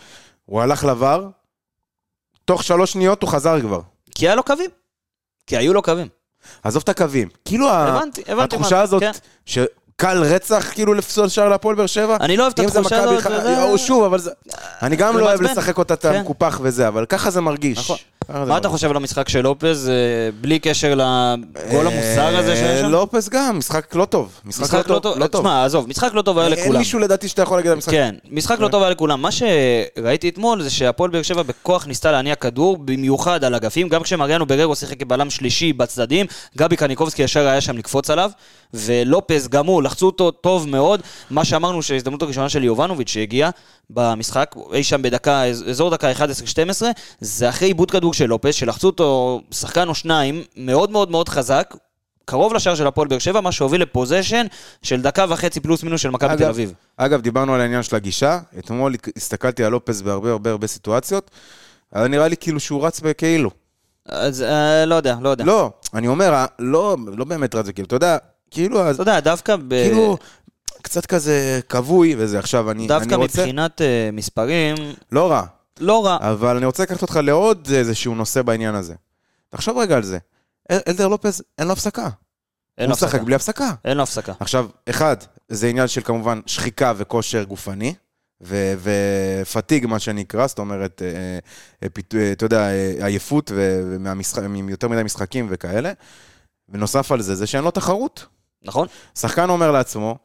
[0.47, 1.27] הוא הלך לבר,
[2.45, 3.81] תוך שלוש שניות הוא חזר כבר.
[4.15, 4.71] כי היה לו קווים.
[5.47, 6.09] כי היו לו קווים.
[6.63, 7.29] עזוב את הקווים.
[7.45, 8.57] כאילו הבנתי, הבנתי.
[8.57, 9.11] התחושה מה- הזאת, כן.
[9.47, 13.03] שקל רצח כאילו לפסול שער להפועל באר שבע, אני לא אוהב את אם זה התחושה
[13.03, 13.23] הזאת.
[13.23, 14.31] ח- וזה- שוב, אבל זה...
[14.83, 15.43] אני גם לא אוהב.
[15.43, 16.15] לשחק אותה את כן.
[16.15, 17.93] המקופח וזה, אבל ככה זה מרגיש.
[18.29, 18.67] זה מה אתה מרגיש.
[18.67, 19.95] חושב על המשחק של לופז, אה,
[20.41, 22.91] בלי קשר לגול המוסר הזה אה, שם?
[22.91, 24.41] לופס גם, משחק לא טוב.
[24.45, 25.27] משחק לא טוב.
[25.27, 26.79] תשמע, עזוב, משחק לא טוב היה אין לכולם.
[26.79, 27.93] מישהו לדעתי שאתה יכול להגיד על המשחק.
[27.93, 29.23] כן, משחק לא טוב היה לכולם.
[29.23, 34.03] מה שראיתי אתמול זה שהפועל באר שבע בכוח ניסתה להניע כדור, במיוחד על אגפים, גם
[34.03, 38.31] כשמריאנו בררו שיחק כבלם שלישי בצדדים, גבי קניקובסקי ישר היה שם לקפוץ עליו,
[38.75, 41.01] ולופז גם הוא, לחצו אותו טוב מאוד.
[41.31, 43.51] מה שאמרנו שההזדמנות הראשונה של יובנוביץ' שהגיע
[43.91, 46.17] במשחק, אי שם בדקה, אזור דקה 11-12,
[47.21, 51.75] זה אחרי עיבוד כדור של לופז, שלחצו אותו שחקן או שניים, מאוד מאוד מאוד חזק.
[52.25, 54.47] קרוב לשער של הפועל באר שבע, מה שהוביל לפוזיישן
[54.83, 56.73] של דקה וחצי פלוס מינוס של מכבי תל אביב.
[56.97, 61.31] אגב, דיברנו על העניין של הגישה, אתמול הסתכלתי על לופס בהרבה הרבה הרבה סיטואציות,
[61.93, 63.51] היה נראה לי כאילו שהוא רץ בכאילו.
[64.09, 65.45] אז אה, לא יודע, לא יודע.
[65.45, 68.19] לא, אני אומר, לא, לא באמת רץ בכאילו, אתה יודע,
[68.55, 69.75] כאילו, אתה יודע, דווקא, ב...
[69.85, 70.17] כאילו,
[70.83, 74.75] קצת כזה כבוי וזה, עכשיו אני, דווקא אני רוצה, מבחינת אה, מספרים,
[75.13, 75.43] לא רע,
[75.81, 76.17] לא רע.
[76.21, 78.95] אבל אני רוצה לקחת אותך לעוד איזשהו נושא בעניין הזה.
[79.49, 80.19] תחשוב רגע על זה,
[80.71, 82.09] אל- אלדר לופז, אין לו הפסקה.
[82.79, 83.21] אין הוא משחק.
[83.21, 83.73] בלי הפסקה.
[83.85, 84.33] אין לו הפסקה.
[84.41, 85.17] עכשיו, אחד,
[85.49, 87.95] זה עניין של כמובן שחיקה וכושר גופני,
[88.43, 88.75] ו-
[89.43, 91.09] ופתיג, מה שנקרא, זאת אומרת, אה,
[91.83, 91.89] אה,
[92.21, 95.93] אה, אתה יודע, אה, עייפות ו- ומהמשחק- מיותר מדי משחקים וכאלה.
[96.69, 98.27] ונוסף על זה, זה שאין לו תחרות.
[98.65, 98.87] נכון?
[99.19, 100.17] שחקן אומר לעצמו,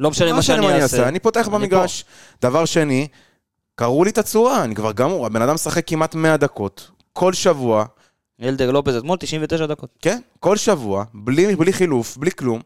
[0.00, 1.08] לא משנה מה שאני אעשה.
[1.08, 2.04] אני פותח אני במגרש.
[2.42, 3.08] דבר שני,
[3.74, 7.84] קראו לי את הצורה, אני כבר גמור, הבן אדם משחק כמעט 100 דקות, כל שבוע,
[8.42, 9.90] אלדר לופז אתמול 99 דקות.
[10.02, 12.60] כן, כל שבוע, בלי, בלי חילוף, בלי כלום.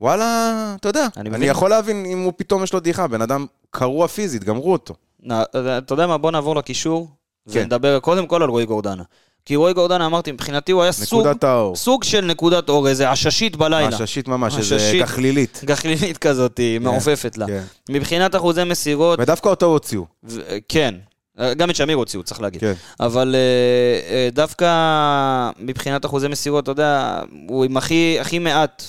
[0.00, 3.46] וואלה, אתה יודע, אני אני, יכול להבין אם הוא פתאום יש לו דעיכה, בן אדם
[3.70, 4.94] קרוע פיזית, גמרו אותו.
[5.22, 6.18] נ- אתה יודע מה?
[6.18, 7.08] בוא נעבור לקישור,
[7.52, 7.60] כן.
[7.62, 9.02] ונדבר קודם כל על רועי גורדנה.
[9.46, 11.76] כי רועי גורדנה, אמרתי, מבחינתי הוא היה סוג, האור.
[11.76, 13.96] סוג של נקודת אור, איזה עששית בלילה.
[13.96, 14.98] עששית ממש, איזה.
[15.00, 15.60] גחלילית.
[15.64, 17.46] גחלילית כזאת, היא מעופפת לה.
[17.46, 17.62] כן.
[17.88, 20.06] מבחינת אחוזי מסירות, ודווקא אותו הוציאו.
[20.24, 20.94] ו- כן.
[21.56, 22.60] גם את שמיר הוציאו, צריך להגיד.
[22.60, 22.72] כן.
[23.00, 24.66] אבל אה, דווקא
[25.58, 28.82] מבחינת אחוזי מסירות, אתה יודע, הוא עם הכי, הכי מעט,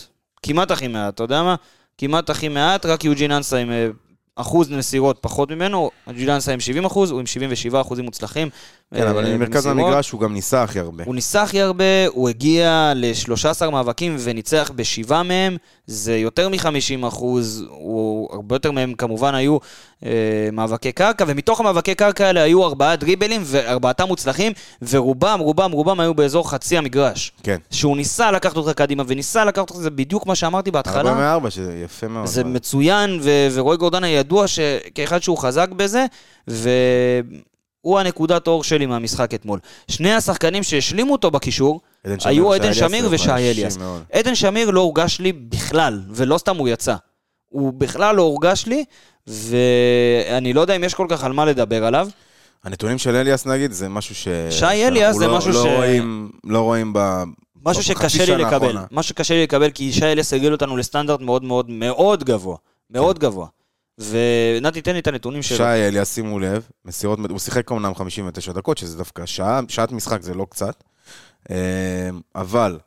[0.44, 1.56] כמעט הכי מעט, אתה יודע מה?
[1.98, 3.88] כמעט הכי מעט, רק יוג'ין אנסה עם אה,
[4.36, 8.50] אחוז מסירות פחות ממנו, יוג'ין אנסה עם 70 אחוז, הוא עם 77 אחוזים מוצלחים.
[8.94, 9.88] כן, אבל אה, ממרכז במסירות.
[9.88, 11.04] המגרש הוא גם ניסה הכי הרבה.
[11.08, 15.58] הוא ניסה הכי הרבה, הוא הגיע ל-13 מאבקים וניצח בשבעה מהם,
[15.88, 19.58] זה יותר מ-50 אחוז, הוא, הרבה יותר מהם כמובן היו
[20.06, 20.12] אה,
[20.54, 24.52] מאבקי קרקע, ומתוך המאבקי קרקע האלה היו ארבעה דריבלים וארבעתם מוצלחים,
[24.90, 27.32] ורובם, רובם, רובם היו באזור חצי המגרש.
[27.44, 27.58] כן.
[27.72, 31.10] שהוא ניסה לקחת אותך קדימה, וניסה לקחת אותך, זה בדיוק מה שאמרתי בהתחלה.
[31.10, 32.26] 4 מ-4, שזה יפה מאוד.
[32.26, 33.20] זה מצוין,
[33.54, 34.60] ורועי גורדנה ידוע ש-
[34.96, 36.06] כאחד שהוא חזק בזה,
[36.48, 39.60] והוא הנקודת אור שלי מהמשחק אתמול.
[39.88, 41.82] שני השחקנים שהשלימו אותו בקישור,
[42.26, 43.78] היו עדן שמיר ושי אליאס.
[44.14, 46.96] עדן שמיר לא הורגש לי בכלל, ולא סתם הוא יצא.
[47.50, 48.84] הוא בכלל לא הורגש לי,
[49.28, 52.08] ואני לא יודע אם יש כל כך על מה לדבר עליו.
[52.64, 54.28] הנתונים של אליאס נגיד, זה משהו ש...
[54.50, 57.24] שי אליאס זה לא- משהו לא ש- רואים, לא רואים ב...
[57.66, 58.54] משהו שקשה לי לקבל.
[58.54, 58.84] האחרונה.
[58.92, 62.56] משהו שקשה לי לקבל, כי ישי אליאס הגיל אותנו לסטנדרט מאוד מאוד מאוד גבוה.
[62.90, 63.48] מאוד גבוה.
[63.98, 65.58] ונתי, תן לי את הנתונים שלו.
[65.58, 70.22] שי אליאס, שימו לב, מסירות, הוא שיחק אומנם 59 דקות, שזה דווקא שעה, שעת משחק
[70.22, 70.84] זה לא קצת,
[71.52, 72.80] אה, אבל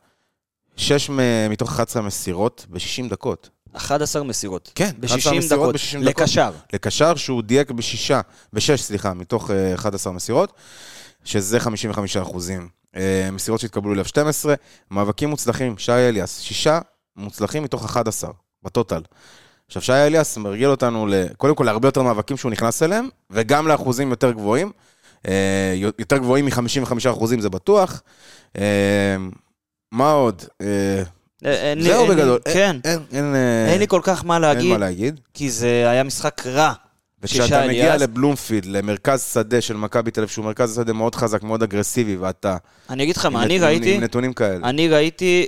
[0.76, 1.10] 6
[1.50, 3.50] מתוך 11 מסירות ב-60 דקות.
[3.72, 4.72] 11 מסירות.
[4.74, 5.74] כן, 11 ב-60 מסירות דקות.
[5.74, 6.20] ב-60 דקות.
[6.20, 6.50] לקשר.
[6.72, 8.20] לקשר שהוא דייק בשישה,
[8.52, 10.52] בשש, סליחה, מתוך אה, 11 מסירות,
[11.24, 12.68] שזה 55 אחוזים.
[12.96, 14.54] אה, מסירות שהתקבלו אליו 12,
[14.90, 16.80] מאבקים מוצלחים, שי אליאס, שישה
[17.16, 18.30] מוצלחים מתוך 11,
[18.62, 19.02] בטוטל.
[19.68, 21.06] עכשיו, שי אליאס מרגיל אותנו.
[21.36, 24.72] קודם כל, להרבה יותר מאבקים שהוא נכנס אליהם, וגם לאחוזים יותר גבוהים.
[25.28, 28.02] אה, יותר גבוהים מ-55 אחוזים, זה בטוח.
[28.58, 29.16] אה,
[29.92, 30.42] מה עוד?
[30.60, 31.02] אה,
[31.44, 32.38] אין זהו אין בגדול.
[32.44, 32.76] כן.
[32.84, 33.34] אין, אין,
[33.68, 35.20] אין לי כל כך מה אין להגיד, מה להגיד.
[35.34, 36.72] כי זה היה משחק רע.
[37.22, 37.96] וכשאתה מגיע.
[37.96, 42.56] לבלומפילד, למרכז שדה של מכבי תל אביב, שהוא מרכז שדה מאוד חזק, מאוד אגרסיבי, ואתה...
[42.90, 44.68] אני אגיד לך מה, אני ראיתי, עם נתונים כאלה.
[44.68, 45.46] אני ראיתי,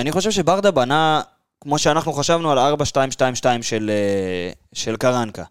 [0.00, 1.20] אני חושב שברדה בנה,
[1.66, 2.82] כמו שאנחנו חשבנו על 4-2-2-2
[3.62, 5.44] של, אה, של קרנקה.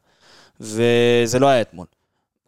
[0.60, 1.86] וזה לא היה אתמול.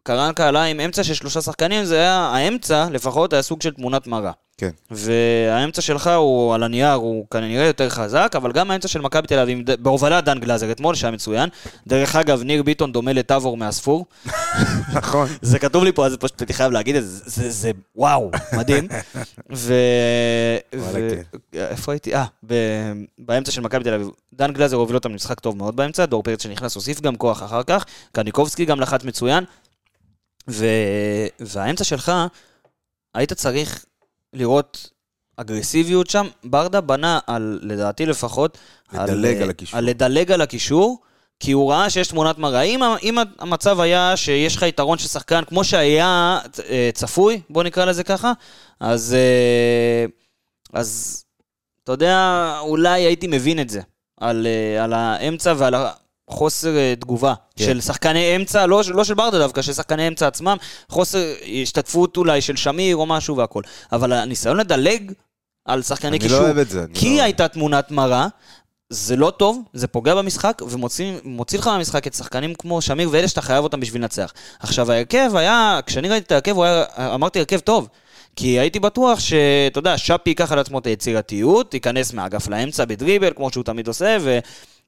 [0.07, 4.07] קרנקה עלה עם אמצע של שלושה שחקנים, זה היה, האמצע לפחות היה סוג של תמונת
[4.07, 4.31] מראה.
[4.57, 4.69] כן.
[4.91, 9.39] והאמצע שלך הוא על הנייר, הוא כנראה יותר חזק, אבל גם האמצע של מכבי תל
[9.39, 11.49] אביב, בהובלת דן גלאזר אתמול, שהיה מצוין.
[11.87, 14.05] דרך אגב, ניר ביטון דומה לטאבור מהספור.
[14.93, 15.27] נכון.
[15.41, 18.31] זה כתוב לי פה, אז פשוט הייתי חייב להגיד את זה, זה, זה, זה וואו,
[18.53, 18.87] מדהים.
[19.55, 19.73] ו...
[20.75, 21.09] ו...
[21.53, 22.15] איפה הייתי?
[22.15, 22.53] אה, ב...
[23.19, 24.09] באמצע של מכבי תל אביב.
[24.33, 27.63] דן גלזר הוביל אותם למשחק טוב מאוד באמצע, דור פרץ שנכנס הוסיף גם כוח אחר
[27.63, 29.43] כך, קניקובסקי גם לחץ מצוין,
[30.49, 30.65] ו...
[31.39, 32.11] והאמצע שלך,
[33.15, 33.85] היית צריך
[34.33, 34.89] לראות
[35.37, 36.27] אגרסיביות שם.
[36.43, 38.57] ברדה בנה על, לדעתי לפחות,
[38.93, 39.77] לדלג על הקישור.
[39.77, 41.01] על לדלג על הקישור.
[41.39, 42.61] כי הוא ראה שיש תמונת מראה.
[42.61, 46.39] אם, אם המצב היה שיש לך יתרון של שחקן כמו שהיה
[46.69, 48.31] אה, צפוי, בוא נקרא לזה ככה,
[48.79, 50.05] אז, אה,
[50.73, 51.23] אז
[51.83, 53.81] אתה יודע, אולי הייתי מבין את זה,
[54.17, 55.73] על, אה, על האמצע ועל
[56.29, 57.65] החוסר אה, תגובה כן.
[57.65, 60.57] של שחקני אמצע, לא, לא של ברדה דווקא, של שחקני אמצע עצמם,
[60.89, 63.61] חוסר השתתפות אולי של שמיר או משהו והכל.
[63.91, 65.11] אבל הניסיון לדלג
[65.65, 66.85] על שחקני אני קישור, לא זה.
[66.93, 67.23] כי לא.
[67.23, 68.27] הייתה תמונת מראה,
[68.89, 73.27] זה לא טוב, זה פוגע במשחק, ומוציא מוציא לך מהמשחק את שחקנים כמו שמיר ואלה
[73.27, 74.33] שאתה חייב אותם בשביל לנצח.
[74.59, 77.87] עכשיו, ההרכב היה, כשאני ראיתי את ההרכב, היה, אמרתי הרכב טוב.
[78.35, 83.33] כי הייתי בטוח שאתה יודע, שפי ייקח על עצמו את היצירתיות, ייכנס מהאגף לאמצע בדריבל,
[83.35, 84.39] כמו שהוא תמיד עושה, ו...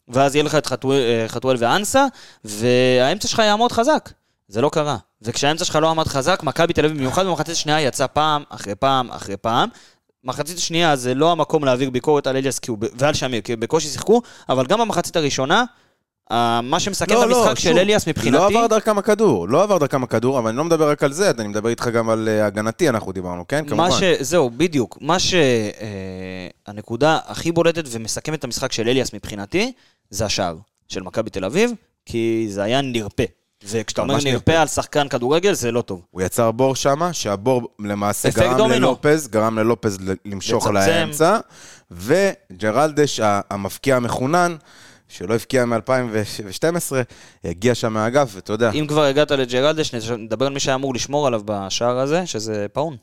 [0.09, 2.05] ואז יהיה לך את חתואל, אה, חתואל ואנסה,
[2.43, 4.09] והאמצע שלך יעמוד חזק.
[4.47, 4.97] זה לא קרה.
[5.21, 9.11] וכשהאמצע שלך לא עמד חזק, מכבי תל אביב במיוחד במחצית השנייה יצא פעם אחרי פעם
[9.11, 9.69] אחרי פעם.
[10.23, 12.59] מחצית השנייה זה לא המקום להעביר ביקורת על אליאס
[12.95, 15.63] ועל שמיר, כי בקושי שיחקו, אבל גם במחצית הראשונה,
[16.31, 18.37] אה, מה שמסכם את המשחק של שוב, אליאס מבחינתי...
[18.37, 21.31] לא עבר דרכם הכדור, לא עבר דרכם הכדור, אבל אני לא מדבר רק על זה,
[21.39, 23.65] אני מדבר איתך גם על אה, הגנתי, אנחנו דיברנו, כן?
[23.67, 23.91] כמובן.
[23.91, 24.03] ש...
[24.19, 24.97] זהו, בדיוק.
[25.01, 25.17] מה
[26.67, 29.71] שהנקודה הכי בולטת ומסכמת את המשחק של אליאס מבחינתי,
[30.09, 30.55] זה השער
[30.87, 31.71] של מכבי תל אביב,
[32.05, 33.23] כי זה היה נרפה.
[33.63, 34.57] וכשאתה אומר נרפה.
[34.59, 36.01] על שחקן כדורגל, זה לא טוב.
[36.11, 38.87] הוא יצר בור שמה, שהבור למעשה גרם דומינו.
[38.87, 40.91] ללופז, גרם ללופז למשוך לצמצם.
[40.91, 41.37] לאמצע,
[41.91, 44.55] וג'רלדש, המפקיע המחונן,
[45.09, 46.95] שלא הבקיע מ-2012,
[47.43, 51.27] הגיע שם מהאגף, ואתה יודע, אם כבר הגעת לג'רלדש, נדבר על מי שהיה אמור לשמור
[51.27, 52.97] עליו בשער הזה, שזה פאון.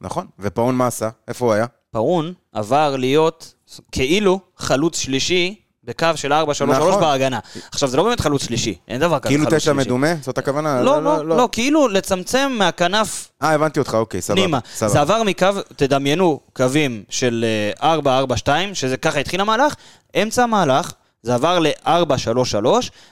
[0.00, 1.08] נכון, ופאון מה עשה?
[1.28, 1.66] איפה הוא היה?
[1.90, 3.54] פאון עבר להיות
[3.92, 7.00] כאילו חלוץ שלישי בקו של 4-3-3 נכון.
[7.00, 7.38] בהגנה.
[7.72, 9.88] עכשיו, זה לא באמת חלוץ שלישי, אין דבר כזה כאילו חלוץ תשע שלישי.
[9.88, 10.14] מדומה?
[10.22, 10.82] זאת הכוונה?
[10.82, 14.40] לא, לא, לא, כאילו לצמצם מהכנף אה, הבנתי אותך, אוקיי, סבבה.
[14.40, 14.58] פנימה.
[14.74, 14.92] סבבה.
[14.92, 15.46] זה עבר מקו,
[15.76, 17.44] תדמיינו קווים של
[17.80, 19.74] אה, 4-4-2, שזה ככה התחיל המהלך,
[20.22, 20.92] אמצע המהלך,
[21.24, 22.66] זה עבר ל-4-3-3,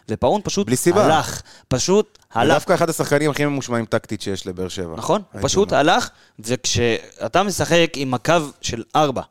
[0.08, 1.04] ופאון פשוט בלי סיבה.
[1.04, 1.42] הלך.
[1.68, 2.54] פשוט הלך.
[2.54, 4.96] דווקא אחד השחקנים הכי ממושמעים טקטית שיש לבאר שבע.
[4.96, 5.80] נכון, הוא פשוט אומר.
[5.80, 9.22] הלך, וכשאתה משחק עם הקו של 4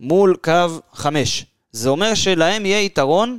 [0.00, 0.52] מול קו
[0.92, 3.38] 5, זה אומר שלהם יהיה יתרון,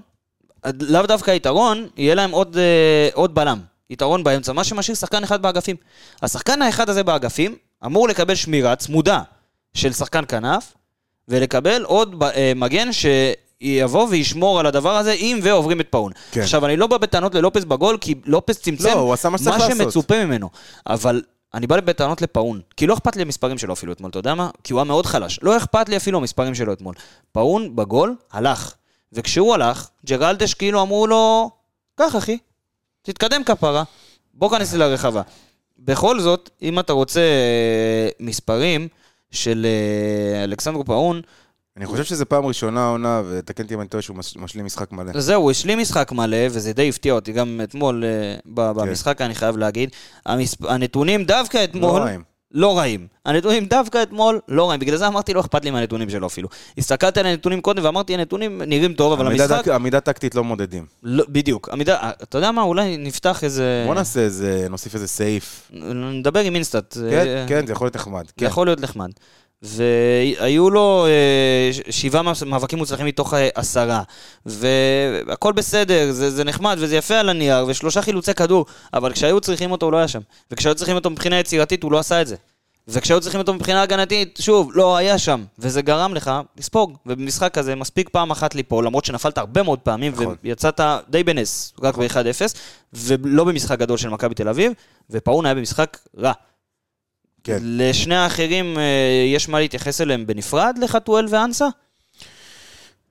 [0.80, 3.60] לאו דווקא יתרון, יהיה להם עוד, אה, עוד בלם.
[3.90, 5.76] יתרון באמצע, מה שמשאיר שחקן אחד באגפים.
[6.22, 9.22] השחקן האחד הזה באגפים אמור לקבל שמירה צמודה
[9.74, 10.74] של שחקן כנף,
[11.28, 12.52] ולקבל עוד אה,
[13.62, 16.12] מגן שיבוא וישמור על הדבר הזה אם ועוברים את פאון.
[16.32, 16.42] כן.
[16.42, 19.60] עכשיו, אני לא בא בטענות ללופס בגול, כי לופס צמצם לא, הוא עשה מה שצריך
[19.60, 19.78] לעשות.
[19.78, 20.50] שמצופה ממנו.
[20.88, 21.22] אבל
[21.54, 24.50] אני בא בטענות לפאון, כי לא אכפת לי המספרים שלו אפילו אתמול, אתה יודע מה?
[24.64, 25.40] כי הוא היה מאוד חלש.
[25.42, 26.96] לא אכפת לי אפילו המספרים שלו אתמול.
[27.32, 28.74] פאון בגול הלך.
[29.14, 31.50] וכשהוא הלך, ג'רלדש כאילו אמרו לו,
[31.96, 32.38] קח אחי,
[33.02, 33.84] תתקדם כפרה,
[34.34, 35.22] בוא כנס לי לרחבה.
[35.80, 38.88] בכל זאת, אם אתה רוצה אה, מספרים
[39.32, 41.22] של אה, אלכסנדרו פאון,
[41.78, 44.92] אני חושב שזו פעם ראשונה העונה, ותקן אותי אם אני טועה שהוא מש- משלים משחק
[44.92, 45.20] מלא.
[45.22, 49.36] זהו, הוא השלים משחק מלא, וזה די הפתיע אותי גם אתמול אה, ב- במשחק, אני
[49.36, 49.90] חייב להגיד.
[50.62, 52.02] הנתונים דווקא אתמול...
[52.02, 52.24] רעים.
[52.54, 53.08] לא רעים.
[53.26, 54.80] הנתונים דווקא אתמול לא רעים.
[54.80, 56.50] בגלל זה אמרתי, לא אכפת לי מהנתונים שלו אפילו.
[56.78, 59.68] הסתכלתי על הנתונים קודם ואמרתי, הנתונים נראים טוב, אבל המשחק...
[59.68, 60.86] עמידה טקטית לא מודדים.
[61.04, 61.70] לא, בדיוק.
[61.70, 63.84] עמידה, אתה יודע מה, אולי נפתח איזה...
[63.88, 65.72] בוא נעשה איזה, נוסיף איזה סעיף.
[66.14, 66.94] נדבר עם אינסטאט.
[66.94, 68.26] כן, אה, כן, זה יכול להיות נחמד.
[68.28, 68.46] זה כן.
[68.46, 69.10] יכול להיות נחמד.
[69.62, 74.04] והיו לו אה, שבעה מאבקים מוצלחים מתוך אה, עשרה.
[74.46, 79.72] והכל בסדר, זה, זה נחמד וזה יפה על הנייר, ושלושה חילוצי כדור, אבל כשהיו צריכים
[79.72, 80.20] אותו הוא לא היה שם.
[80.52, 82.36] וכשהיו צריכים אותו מבחינה יצירתית הוא לא עשה את זה.
[82.88, 85.44] וכשהיו צריכים אותו מבחינה הגנתית, שוב, לא היה שם.
[85.60, 86.98] וזה גרם לך לספוג.
[87.06, 90.36] ובמשחק הזה מספיק פעם אחת ליפול, למרות שנפלת הרבה מאוד פעמים, נכון.
[90.44, 92.58] ויצאת די בנס, רק ב-1-0,
[92.94, 94.72] ולא במשחק גדול של מכבי תל אביב,
[95.10, 96.32] ופאון היה במשחק רע.
[97.44, 97.58] כן.
[97.62, 101.68] לשני האחרים אה, יש מה להתייחס אליהם בנפרד, לחתואל ואנסה?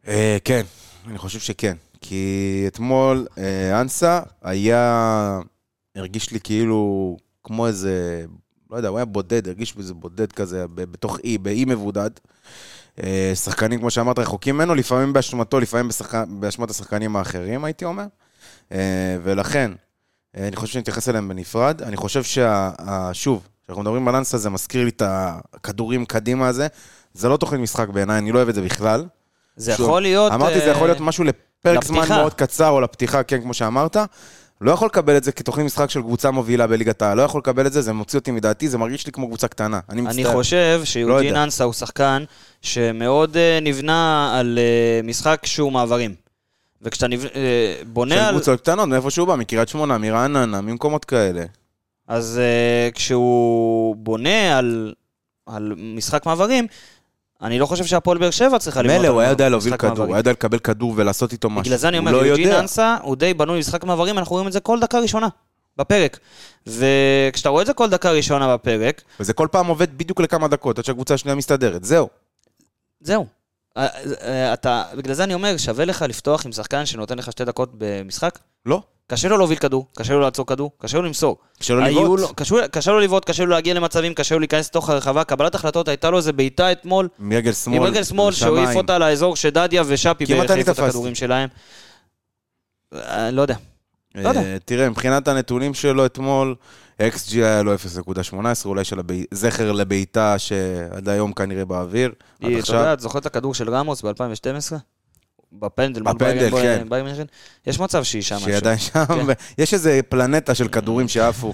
[0.09, 0.63] אה, כן,
[1.09, 1.77] אני חושב שכן.
[2.01, 5.41] כי אתמול אה, אנסה היה,
[5.97, 8.25] הרגיש לי כאילו כמו איזה,
[8.71, 12.11] לא יודע, הוא היה בודד, הרגיש איזה בודד כזה, בתוך אי, באי מבודד.
[13.35, 16.25] שחקנים, כמו שאמרת, רחוקים ממנו, לפעמים באשמתו, לפעמים בשחק...
[16.29, 18.07] באשמת השחקנים האחרים, הייתי אומר.
[19.23, 19.71] ולכן,
[20.35, 21.83] אני חושב שנתייחס אליהם בנפרד.
[21.83, 26.67] אני חושב ששוב, כשאנחנו מדברים על אנסה, זה מזכיר לי את הכדורים קדימה הזה.
[27.15, 29.07] זה לא תוכנית משחק בעיניי, אני לא אוהב את זה בכלל.
[29.57, 30.33] זה שוב, יכול להיות...
[30.33, 32.17] אמרתי, זה אה, יכול להיות משהו לפרק זמן לפתיחה.
[32.17, 33.97] מאוד קצר, או לפתיחה, כן, כמו שאמרת.
[34.61, 37.17] לא יכול לקבל את זה כתוכנית משחק של קבוצה מובילה בליגת העל.
[37.17, 39.81] לא יכול לקבל את זה, זה מוציא אותי מדעתי, זה מרגיש לי כמו קבוצה קטנה.
[39.89, 40.33] אני אני מצטער.
[40.33, 41.43] חושב לא שיוג'ין יודע.
[41.43, 42.25] אנסה הוא שחקן
[42.63, 46.15] שמאוד אה, נבנה על אה, משחק שהוא מעברים.
[46.83, 48.35] וכשאתה נבנ- אה, של בונה על...
[48.35, 51.45] קבוצות קטנות, מאיפה שהוא בא, מקריית שמונה, מרעננה, ממקומות כאלה.
[52.11, 54.93] אז אה, כשהוא בונה על,
[55.47, 56.67] על משחק מעברים,
[57.43, 59.81] אני לא חושב שהפועל באר שבע צריכה לבנות מילא, על הוא היה יודע להוביל משחק
[59.81, 60.09] כדור, מעברים.
[60.09, 61.63] הוא היה יודע לקבל כדור ולעשות איתו משהו.
[61.63, 62.53] בגלל זה אני אומר, לא יוג'ין.
[62.53, 65.29] אנסה הוא די בנוי משחק מעברים, אנחנו רואים את זה כל דקה ראשונה
[65.77, 66.19] בפרק.
[66.67, 70.79] וכשאתה רואה את זה כל דקה ראשונה בפרק, וזה כל פעם עובד בדיוק לכמה דקות,
[70.79, 72.09] עד שהקבוצה השנייה מסתדרת, זהו.
[73.01, 73.27] זהו.
[73.77, 73.87] אה,
[74.23, 77.71] אה, אתה, בגלל זה אני אומר, שווה לך לפתוח עם שחקן שנותן לך שתי דקות
[77.79, 78.39] במשחק?
[78.67, 78.83] לא.
[79.11, 81.37] קשה לו להוביל כדור, קשה לו לעצור כדור, קשה לו למסור.
[81.59, 82.21] קשה לו לבעוט.
[82.37, 85.25] קשה- קשה לו לבעוט, קשה לו להגיע למצבים, קשה לו להיכנס לתוך הרחבה.
[85.25, 87.77] קבלת החלטות, הייתה לו איזה בעיטה אתמול, עם רגל שמאל.
[87.77, 88.77] עם רגל שמאל, שהוא העיף.
[88.77, 90.79] אותה לאזור שדדיה ושאפי בערך העיפו את.
[90.79, 91.49] הכדורים שלהם.
[92.95, 93.55] אה, לא יודע.
[94.15, 94.41] לא יודע.
[94.43, 96.55] אה, תראה, מבחינת הנתונים שלו אתמול,
[97.03, 98.35] XG היה לו 0.18,
[98.65, 102.09] אולי של הבי- זכר לבעיטה שעד היום כנראה באוויר.
[102.11, 102.15] עד
[102.49, 102.79] היא- אתה עכשיו.
[102.79, 104.73] יודע, את זוכרת את הכדור של רמוס ב-2012?
[105.53, 106.89] בפנדל, בפנדל, כן.
[106.89, 107.25] ביירן מינכן?
[107.67, 108.39] יש מצב שהיא שם.
[108.39, 109.27] שהיא עדיין שם, כן.
[109.63, 111.53] יש איזה פלנטה של כדורים שעפו,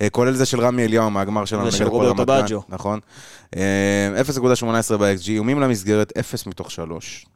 [0.00, 1.66] אה, כולל זה של רמי אליהו מהגמר שלנו.
[1.66, 2.62] ושל רוברטו בג'ו.
[2.68, 3.00] נכון.
[3.56, 7.26] אה, 0.18 ב-XG, איומים למסגרת, 0 מתוך 3.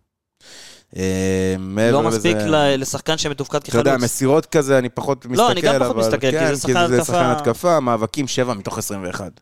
[1.93, 2.37] לא מספיק
[2.79, 4.05] לשחקן שמתופקד אתה יודע, כחלוץ.
[4.05, 6.97] מסירות כזה, אני פחות מסתכל, לא, אני גם פחות מסתכל, כי כן, זה שחקן זה
[6.97, 7.13] התקפה.
[7.13, 9.41] שחקן התקפה, מאבקים 7 מתוך 21.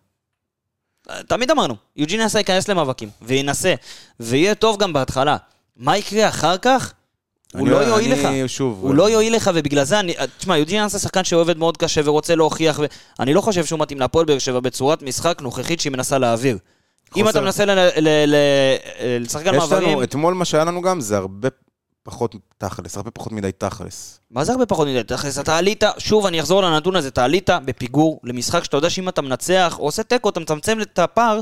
[1.29, 3.75] תמיד אמרנו, יוג'ין אנסה ייכנס למאבקים, וינסה,
[4.21, 5.37] ויהיה טוב גם בהתחלה.
[5.81, 6.93] מה יקרה אחר כך?
[7.55, 8.29] הוא לא יועיל לך.
[8.47, 10.15] שוב, הוא לא יועיל לך, ובגלל זה אני...
[10.39, 12.81] תשמע, יוג'ין אנסה שחקן שעובד מאוד קשה ורוצה להוכיח,
[13.19, 16.59] ואני לא חושב שהוא מתאים להפועל באר שבע בצורת משחק נוכחית שהיא מנסה להעביר.
[17.17, 17.65] אם אתה מנסה
[19.21, 20.03] לשחק על מעברים...
[20.03, 21.49] אתמול מה שהיה לנו גם, זה הרבה
[22.03, 24.21] פחות תכלס, הרבה פחות מדי תכלס.
[24.31, 25.03] מה זה הרבה פחות מדי?
[25.03, 29.09] תכלס, אתה עלית, שוב, אני אחזור לנתון הזה, אתה עלית בפיגור למשחק שאתה יודע שאם
[29.09, 31.41] אתה מנצח או עושה תיקו, אתה מצמצם את הפער,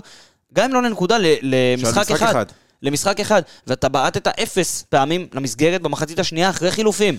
[0.52, 2.30] גם אם לא לנקודה, למשחק משחק אחד.
[2.30, 2.46] אחד.
[2.82, 7.18] למשחק אחד, ואתה בעטת אפס פעמים למסגרת במחצית השנייה אחרי חילופים.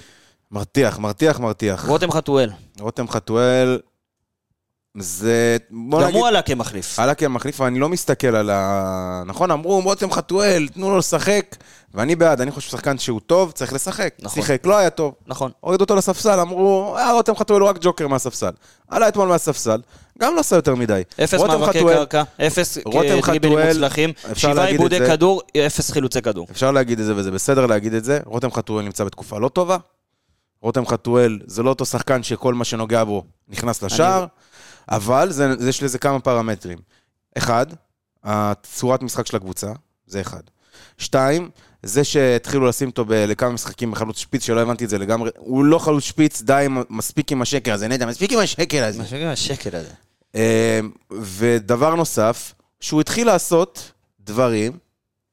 [0.51, 1.87] מרתיח, מרתיח, מרתיח.
[1.87, 2.49] רותם חתואל,
[2.79, 3.79] רותם חתואל,
[4.97, 5.57] זה...
[5.71, 6.15] גם נגיד...
[6.15, 6.99] הוא עלה כמחליף.
[6.99, 9.23] עלה כמחליף, ואני לא מסתכל על ה...
[9.25, 11.55] נכון, אמרו, רותם חתואל, תנו לו לשחק,
[11.93, 14.13] ואני בעד, אני חושב שחקן שהוא טוב, צריך לשחק.
[14.19, 14.41] נכון.
[14.41, 15.13] שיחק, לא היה טוב.
[15.27, 15.51] נכון.
[15.59, 18.51] הורידו אותו לספסל, אמרו, אה, רותם חתואל הוא רק ג'וקר מהספסל.
[18.87, 19.81] עלה אתמול מהספסל,
[20.21, 21.01] גם לא עשה יותר מדי.
[21.23, 24.99] אפס מאבקי קרקע, אפס דריבלים חתואל, מוצלחים, שבעה עיבודי.
[25.07, 26.47] כדור, אפס חילוצי כדור.
[26.51, 28.19] אפשר להגיד את זה וזה בסדר להגיד את זה.
[28.25, 29.77] רותם חתואל נמצא בתקופה לא טובה.
[30.61, 34.25] רותם חתואל זה לא אותו שחקן שכל מה שנוגע בו נכנס לשער,
[34.89, 36.77] אבל זה, זה, יש לזה כמה פרמטרים.
[37.37, 37.65] אחד,
[38.23, 39.67] הצורת משחק של הקבוצה,
[40.07, 40.41] זה אחד.
[40.97, 41.49] שתיים,
[41.83, 45.65] זה שהתחילו לשים אותו ב- לכמה משחקים בחלוץ שפיץ, שלא הבנתי את זה לגמרי, הוא
[45.65, 49.03] לא חלוץ שפיץ, די, עם- מספיק עם השקר הזה, נדע, מספיק עם השקר הזה.
[49.31, 49.89] השקל הזה.
[50.35, 50.79] אה,
[51.11, 54.77] ודבר נוסף, שהוא התחיל לעשות דברים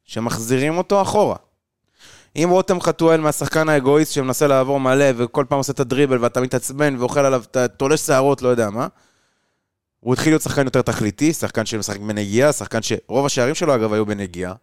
[0.05, 1.37] שמחזירים אותו אחורה.
[2.37, 6.97] אם רותם חתואל מהשחקן האגואיסט שמנסה לעבור מלא וכל פעם עושה את הדריבל ואתה מתעצבן
[6.99, 8.87] ואוכל עליו, אתה תולש שערות, לא יודע מה,
[10.01, 14.07] הוא התחיל להיות שחקן יותר תכליתי, שחקן שמשחק בנגיעה, שחקן שרוב השערים שלו אגב היו
[14.07, 14.55] בנגיעה,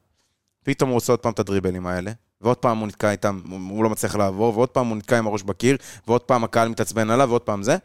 [0.63, 2.11] פתאום הוא עושה עוד פעם את הדריבלים האלה,
[2.41, 5.43] ועוד פעם הוא נתקע איתם, הוא לא מצליח לעבור, ועוד פעם הוא נתקע עם הראש
[5.43, 5.77] בקיר,
[6.07, 7.77] ועוד פעם הקהל מתעצבן עליו, ועוד פעם זה.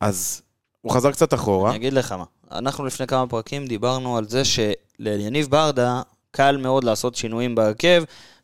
[0.00, 0.42] אז
[0.84, 1.70] הוא חזר קצת אחורה.
[1.70, 6.84] אני אגיד לך מה, אנחנו לפני כמה פרקים דיברנו על זה שליניב ברדה קל מאוד
[6.84, 8.02] לעשות שינויים בהרכב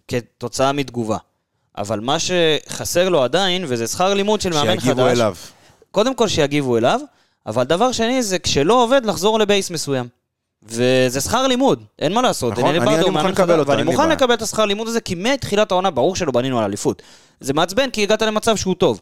[0.09, 1.17] כתוצאה מתגובה.
[1.79, 5.35] אבל מה שחסר לו עדיין, וזה שכר לימוד של מאמן חדש, שיגיבו אליו.
[5.91, 7.01] קודם כל שיגיבו אליו,
[7.47, 10.09] אבל דבר שני זה כשלא עובד לחזור לבייס מסוים.
[10.63, 12.53] וזה שכר לימוד, אין מה לעשות.
[12.53, 14.09] נכון, אני- אני הוא מוכן לקבל אותו, ואני מוכן.
[14.09, 17.03] לקבל את השכר לימוד הזה, כי מתחילת העונה ברור שלא בנינו על אליפות.
[17.41, 19.01] זה מעצבן כי הגעת למצב שהוא טוב.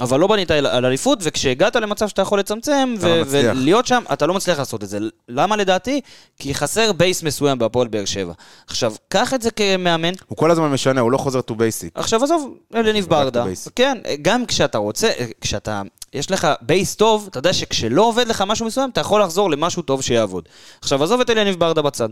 [0.00, 3.22] אבל לא בנית על אליפות, וכשהגעת למצב שאתה יכול לצמצם לא ו-.
[3.26, 4.98] ולהיות שם, אתה לא מצליח לעשות את זה.
[5.28, 6.00] למה לדעתי?
[6.38, 8.32] כי חסר base מסוים בהפועל באר שבע.
[8.66, 11.90] עכשיו, קח את זה כמאמן, הוא כל הזמן משנה, הוא לא חוזר to basic.
[11.94, 13.44] עכשיו עזוב, אליניב ברדה.
[13.76, 15.82] כן, גם כשאתה רוצה, כשאתה,
[16.12, 19.82] יש לך base טוב, אתה יודע שכשלא עובד לך משהו מסוים, אתה יכול לחזור למשהו
[19.82, 20.48] טוב שיעבוד.
[20.80, 22.08] עכשיו עזוב את אליניב ברדה בצד.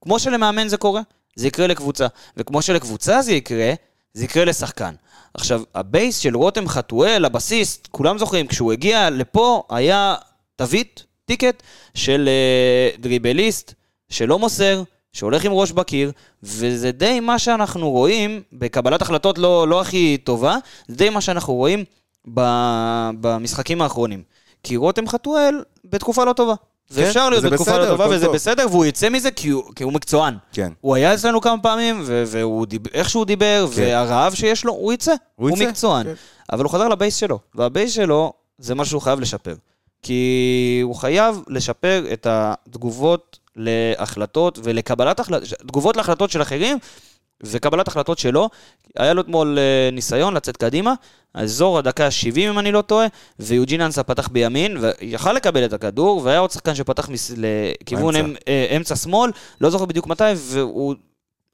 [0.00, 1.00] כמו שלמאמן זה קורה,
[1.36, 2.06] זה יקרה לקבוצה.
[2.36, 3.72] וכמו שלקבוצה זה יקרה,
[4.18, 4.94] זה יקרה לשחקן.
[5.34, 10.14] עכשיו, ה base של רותם חתואל, הבסיס, כולם זוכרים, כשהוא הגיע לפה, היה
[10.56, 11.62] תווית, ticket,
[11.94, 13.74] של אה, דריבליסט,
[14.08, 16.12] שלא מוסר, שהולך עם ראש בקיר,
[16.42, 20.56] וזה די מה שאנחנו רואים, בקבלת החלטות לא, לא הכי טובה,
[20.88, 21.84] זה די מה שאנחנו רואים
[23.20, 24.22] במשחקים האחרונים.
[24.62, 26.54] כי רותם חתואל בתקופה לא טובה.
[26.90, 28.34] ואפשר להיות וזה בתקופה בסדר, לא טובה, וזה טוב.
[28.34, 30.34] בסדר, והוא יצא מזה כי הוא, כי הוא מקצוען.
[30.52, 30.72] כן.
[30.80, 33.82] הוא היה אצלנו כמה פעמים, ו- והוא דיבר, איך שהוא דיבר, כן.
[33.82, 35.12] והרעב שיש לו, הוא יצא.
[35.36, 36.06] הוא הוא, יצא, מקצוען.
[36.06, 36.14] כן.
[36.52, 39.54] אבל הוא חזר לבייס שלו, והבייס שלו זה מה שהוא חייב לשפר.
[40.02, 46.78] כי הוא חייב לשפר את התגובות להחלטות ולקבלת החלטות, תגובות להחלטות של אחרים
[47.42, 48.48] וקבלת החלטות שלו.
[48.96, 50.94] היה לו אתמול אה, ניסיון לצאת קדימה,
[51.34, 53.06] אזור הדקה ה-70 אם אני לא טועה,
[53.38, 57.32] ויוג'ין אנסה פתח בימין, ויכל לקבל את הכדור, והיה עוד שחקן שפתח מס...
[57.36, 58.28] לכיוון באמצע.
[58.28, 59.30] אמ, אה, אמצע שמאל,
[59.60, 60.94] לא זוכר בדיוק מתי, והוא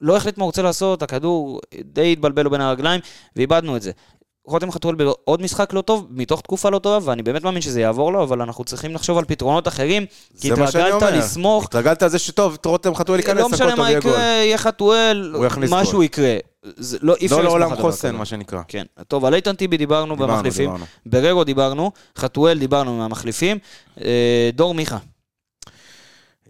[0.00, 3.00] לא החליט מה הוא רוצה לעשות, הכדור די התבלבל לו בין הרגליים,
[3.36, 3.90] ואיבדנו את זה.
[4.46, 8.12] רותם חתואל בעוד משחק לא טוב, מתוך תקופה לא טובה, ואני באמת מאמין שזה יעבור
[8.12, 10.06] לו, אבל אנחנו צריכים לחשוב על פתרונות אחרים,
[10.40, 11.02] כי התרגלת.
[11.02, 13.90] לסמוך, התרגלת על זה שטוב, רותם חתואל ייכנס, לא משנה מה.
[13.90, 15.34] יקרה, יהיה חתואל,
[15.70, 16.02] משהו.
[16.02, 16.36] יקרה.
[16.62, 18.16] זה לא, אי אפשר לא לעולם חוסן.
[18.16, 18.60] מה שנקרא.
[18.68, 18.84] כן.
[19.08, 20.84] טוב, על איתן טיבי דיברנו דיברנו, במחליפים, דיברנו.
[21.06, 23.58] בררו דיברנו, חתואל דיברנו מהמחליפים,
[24.00, 24.98] אה, דור מיכה.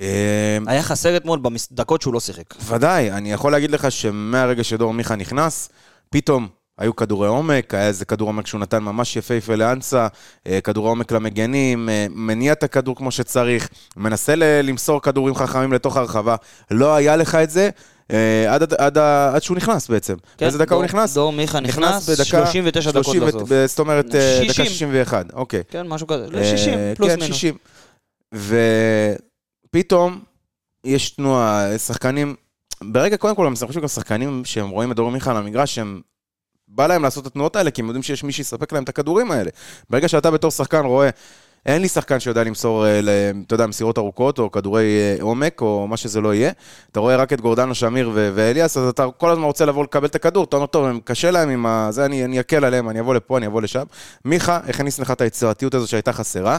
[0.01, 1.40] אה, היה חסר אתמול
[1.70, 2.55] בדקות שהוא לא שיחק.
[2.66, 5.68] ודאי, אני יכול להגיד לך שמהרגע שדור מיכה נכנס,
[6.11, 6.49] פתאום
[6.79, 10.07] היו כדורי עומק, היה איזה כדור עומק שהוא נתן ממש יפהפה לאנסה,
[10.47, 15.72] אה, כדורי עומק למגנים, אה, מניע את הכדור כמו שצריך, מנסה ל- למסור כדורים חכמים
[15.72, 16.37] לתוך הרחבה.
[16.70, 17.70] לא היה לך את זה
[18.11, 18.99] אה, עד, עד, עד,
[19.35, 20.14] עד שהוא נכנס בעצם.
[20.37, 21.14] כן, באיזה דקה דור- הוא נכנס?
[21.14, 23.43] דור מיכה נכנס, 39 דקות 30 בסוף.
[23.49, 24.45] ו- זאת אומרת, אה, 60.
[24.45, 25.62] דקה 61, אוקיי.
[25.70, 27.37] כן, משהו כזה, אה, ל-60, פלוס כן, מינוס.
[27.37, 27.57] 60.
[29.70, 30.20] ופתאום
[30.85, 32.35] יש תנועה, שחקנים,
[32.85, 36.01] ברגע, קודם כל, אני חושב גם שחקנים שהם רואים את דור מיכה על המגרש, שהם...
[36.75, 39.31] בא להם לעשות את התנועות האלה, כי הם יודעים שיש מי שיספק להם את הכדורים
[39.31, 39.51] האלה.
[39.91, 41.11] ברגע שאתה בתור שחקן רואה,
[41.66, 43.01] אין לי שחקן שיודע למסור, אה,
[43.47, 46.53] אתה יודע, מסירות ארוכות, או כדורי אה, עומק, או מה שזה לא יהיה.
[46.93, 50.07] אתה רואה רק את גורדנו שמיר ו- ואליאס, אז אתה כל הזמן רוצה לבוא לקבל
[50.07, 51.89] את הכדור, אתה אומר, טוב, הם קשה להם עם ה...
[51.91, 53.85] זה, אני, אני אקל עליהם, אני אבוא לפה, אני אבוא לשם.
[54.25, 56.57] מיכה הכניס לך את היצירתיות הזו שהייתה חסרה.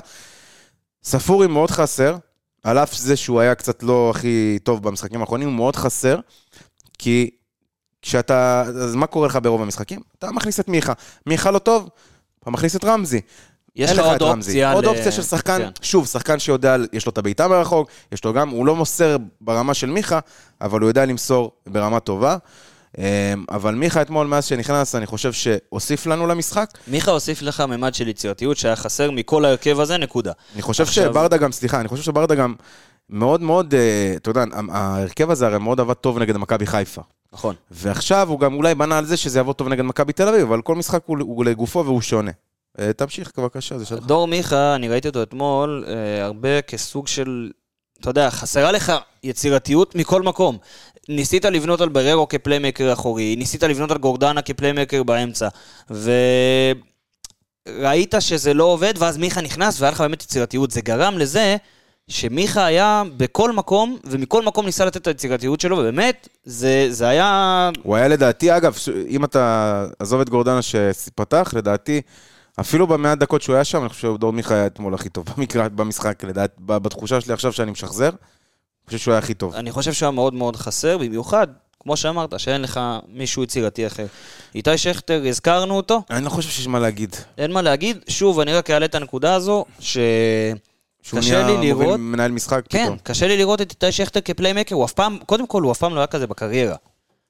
[1.03, 2.15] ספורי מאוד חסר,
[2.63, 6.19] על אף זה שהוא היה קצת לא הכי טוב במשחקים האחרונים, הוא מאוד חסר,
[6.97, 7.29] כי
[8.05, 9.99] כשאתה, אז מה קורה לך ברוב המשחקים?
[10.19, 10.93] אתה מכניס את מיכה.
[11.25, 11.89] מיכה לא טוב,
[12.41, 13.21] אתה מכניס את רמזי.
[13.75, 14.21] יש לך עוד.
[14.21, 14.71] אופציה.
[14.73, 15.69] עוד ל- אופציה של שחקן, כן.
[15.81, 19.73] שוב, שחקן שיודע, יש לו את הבעיטה מרחוק, יש לו גם, הוא לא מוסר ברמה
[19.73, 20.19] של מיכה,
[20.61, 22.37] אבל הוא יודע למסור ברמה טובה.
[22.97, 23.03] אמ,
[23.51, 26.69] אבל מיכה אתמול, מאז שנכנס, אני חושב שהוסיף לנו למשחק.
[26.87, 30.31] מיכה הוסיף לך ממד של יצירתיות שהיה חסר מכל ההרכב הזה, נקודה.
[30.53, 32.53] אני חושב עכשיו- שברדה גם, סליחה, אני חושב שברדה גם
[33.09, 37.01] מאוד מאוד, אה, אתה יודע, ההרכב הזה הרי מאוד עבד טוב נגד מכבי חיפה.
[37.35, 37.55] נכון.
[37.71, 40.61] ועכשיו הוא גם אולי בנה על זה שזה יעבוד טוב נגד מכבי תל אביב, אבל
[40.61, 42.31] כל משחק הוא, הוא לגופו והוא שונה.
[42.79, 44.05] אה, תמשיך בבקשה, זה שלך.
[44.05, 47.51] דור מיכה, אני ראיתי אותו אתמול, אה, הרבה כסוג של,
[47.99, 50.57] אתה יודע, חסרה לך יצירתיות מכל מקום.
[51.09, 55.47] ניסית לבנות על בררו כפליימקר אחורי, ניסית לבנות על גורדנה כפליימקר באמצע,
[57.67, 60.71] וראית שזה לא עובד, ואז מיכה נכנס והיה לך באמת יצירתיות.
[60.71, 61.57] זה גרם לזה
[62.07, 67.69] שמיכה היה בכל מקום, ומכל מקום ניסה לתת את היצירתיות שלו, ובאמת, זה, זה היה...
[67.83, 68.75] הוא היה לדעתי, אגב,
[69.09, 72.01] אם אתה עזוב את גורדנה שפתח, לדעתי,
[72.59, 75.69] אפילו במעט דקות שהוא היה שם, אני חושב שדור מיכה היה אתמול הכי טוב במקרה,
[75.69, 79.55] במשחק, לדעת, בתחושה שלי עכשיו שאני משחזר, אני חושב שהוא היה הכי טוב.
[79.55, 81.47] אני חושב שהוא היה מאוד מאוד חסר, במיוחד,
[81.79, 84.05] כמו שאמרת, שאין לך מישהו יצירתי אחר.
[84.55, 87.15] איתי שכטר, הזכרנו אותו, אני לא חושב שיש מה להגיד.
[87.37, 87.97] אין מה להגיד.
[88.07, 89.97] שוב, אני רק אעלה את הנקודה הזו, ש...
[91.05, 92.97] שהוא נהיה מוביל לראות- מנהל משחק כן, פתאום.
[93.03, 95.95] קשה לי לראות את איתי שכטר כפליימקר, הוא אף פעם, קודם כל, הוא אף פעם
[95.95, 96.75] לא היה כזה בקריירה.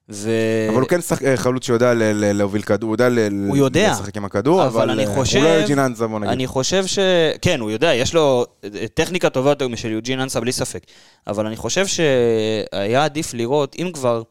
[0.09, 0.31] ו...
[0.69, 3.91] אבל הוא כן שח- אה, חלוץ שיודע ל- להוביל כדור, הוא יודע ל- הוא יודע.
[3.91, 6.31] לשחק עם הכדור, אבל אבל אני אה, חושב- הוא לא יוג'ין אנסה, בוא נגיד.
[6.31, 6.99] אני חושב ש...
[7.41, 10.83] כן, הוא יודע, יש לו אה, טכניקה טובה יותר משל יוג'ין אנסה, בלי ספק.
[11.27, 14.21] אבל אני חושב שהיה עדיף לראות, אם כבר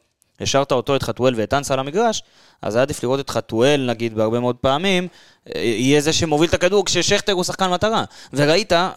[0.41, 2.23] השארת אותו, את חתואל ואת אנסה על המגרש,
[2.61, 5.07] אז היה עדיף לראות את חתואל, נגיד, בהרבה מאוד פעמים,
[5.55, 8.03] אה, יהיה זה שמוביל את הכדור כששכטר הוא שחקן מטרה.
[8.33, 8.87] וראית, אה,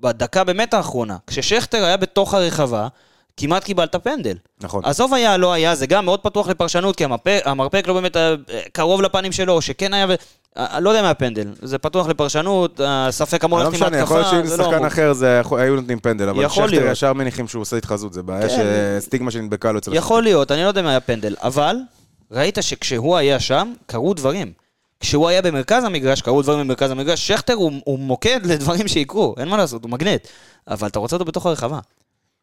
[0.00, 2.88] בדקה באמת האחרונה, כששכטר היה בתוך הרחבה,
[3.36, 4.36] כמעט קיבלת פנדל.
[4.60, 4.84] נכון.
[4.84, 8.34] עזוב היה, לא היה, זה גם מאוד פתוח לפרשנות, כי המרפק, המרפק לא באמת אה,
[8.72, 10.14] קרוב לפנים שלו, שכן היה, ו...
[10.58, 14.16] אה, לא יודע מה הפנדל, זה פתוח לפרשנות, הספק אמור לא ללכת עם משנה, יכול
[14.16, 14.86] להיות ההתקפה, שאם זה זה לא שחקן אמור.
[14.88, 16.90] אחר, זה יכול- היו נותנים פנדל, אבל שכטר.
[16.90, 18.64] ישר מניחים שהוא עושה התחזות, זה בעיה כן.
[19.00, 21.76] שסטיגמה שנדבקה לו אצל יכול להיות, אני לא יודע מה היה פנדל, אבל
[22.30, 24.52] ראית שכשהוא היה שם, קרו דברים.
[25.00, 29.48] כשהוא היה במרכז המגרש, קרו דברים במרכז המגרש, שכטר הוא, הוא מוקד לדברים שיקרו, אין
[29.48, 30.28] מה לעשות, הוא מגנט.
[30.68, 31.78] אבל אתה רוצה אותו בתוך הרחבה.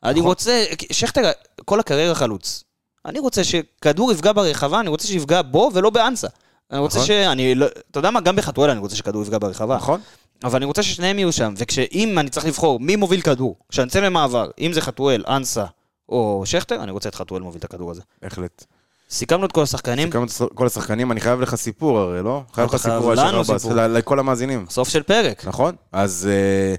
[0.04, 0.30] אני נכון.
[0.30, 1.32] רוצה, שכטר,
[1.66, 2.64] כל הקריירה חלוץ.
[3.06, 6.28] אני רוצה שכדור יפגע ברחבה, אני רוצה שיפגע בו ולא באנסה.
[6.72, 7.08] אני רוצה נכון.
[7.08, 9.76] שאני, לא, אתה יודע מה, גם בחתואל אני רוצה שכדור יפגע ברחבה.
[9.76, 10.02] נכון?
[10.44, 14.00] אבל אני רוצה ששניהם יהיו שם, וכשאם אני צריך לבחור מי מוביל כדור, כשאני יוצא
[14.00, 15.66] למעבר, אם זה חתואל, אנסה
[16.10, 18.02] או שכטר, אני רוצה את חתואל מוביל את הכדור הזה.
[18.22, 18.66] בהחלט.
[19.10, 22.44] סיכמנו את כל השחקנים, סיכמנו את כל השחקנים, אני חייב לך סיפור הרי, לא?
[22.54, 23.88] חייב לך סיפור על.
[23.88, 24.66] ל- לכל המאזינים.
[24.70, 25.48] סוף של פרק.
[25.48, 25.76] נכון?
[25.92, 26.76] אז אה,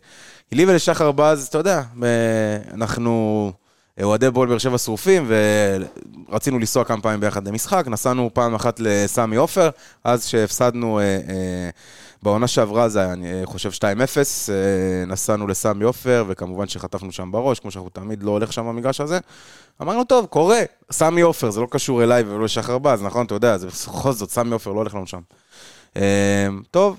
[0.54, 2.08] לי ולשחר בז, אתה יודע, אה,
[2.74, 3.52] אנחנו
[4.02, 5.30] אוהדי בול באר שבע שרופים,
[6.28, 9.70] ורצינו לנסוע כמה פעמים ביחד למשחק, נסענו פעם אחת לסמי עופר,
[10.04, 11.70] אז שהפסדנו, אה, אה,
[12.22, 13.82] בעונה שעברה זה היה, אני אה, חושב 2-0,
[14.52, 19.00] אה, נסענו לסמי עופר, וכמובן שחטפנו שם בראש, כמו שאנחנו תמיד לא הולך שם במגרש
[19.00, 19.18] הזה.
[19.82, 23.26] אמרנו, טוב, קורה, סמי עופר, זה לא קשור אליי ולא לשחר בז, נכון?
[23.26, 25.20] אתה יודע, זה בכל זאת, סמי עופר לא הולך לנו שם.
[25.96, 26.96] אה, טוב,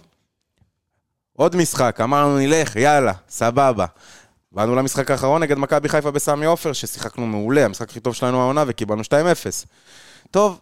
[1.37, 3.85] עוד משחק, אמרנו נלך, יאללה, סבבה.
[4.51, 8.63] באנו למשחק האחרון נגד מכבי חיפה בסמי עופר, ששיחקנו מעולה, המשחק הכי טוב שלנו העונה,
[8.67, 9.05] וקיבלנו 2-0.
[10.31, 10.59] טוב,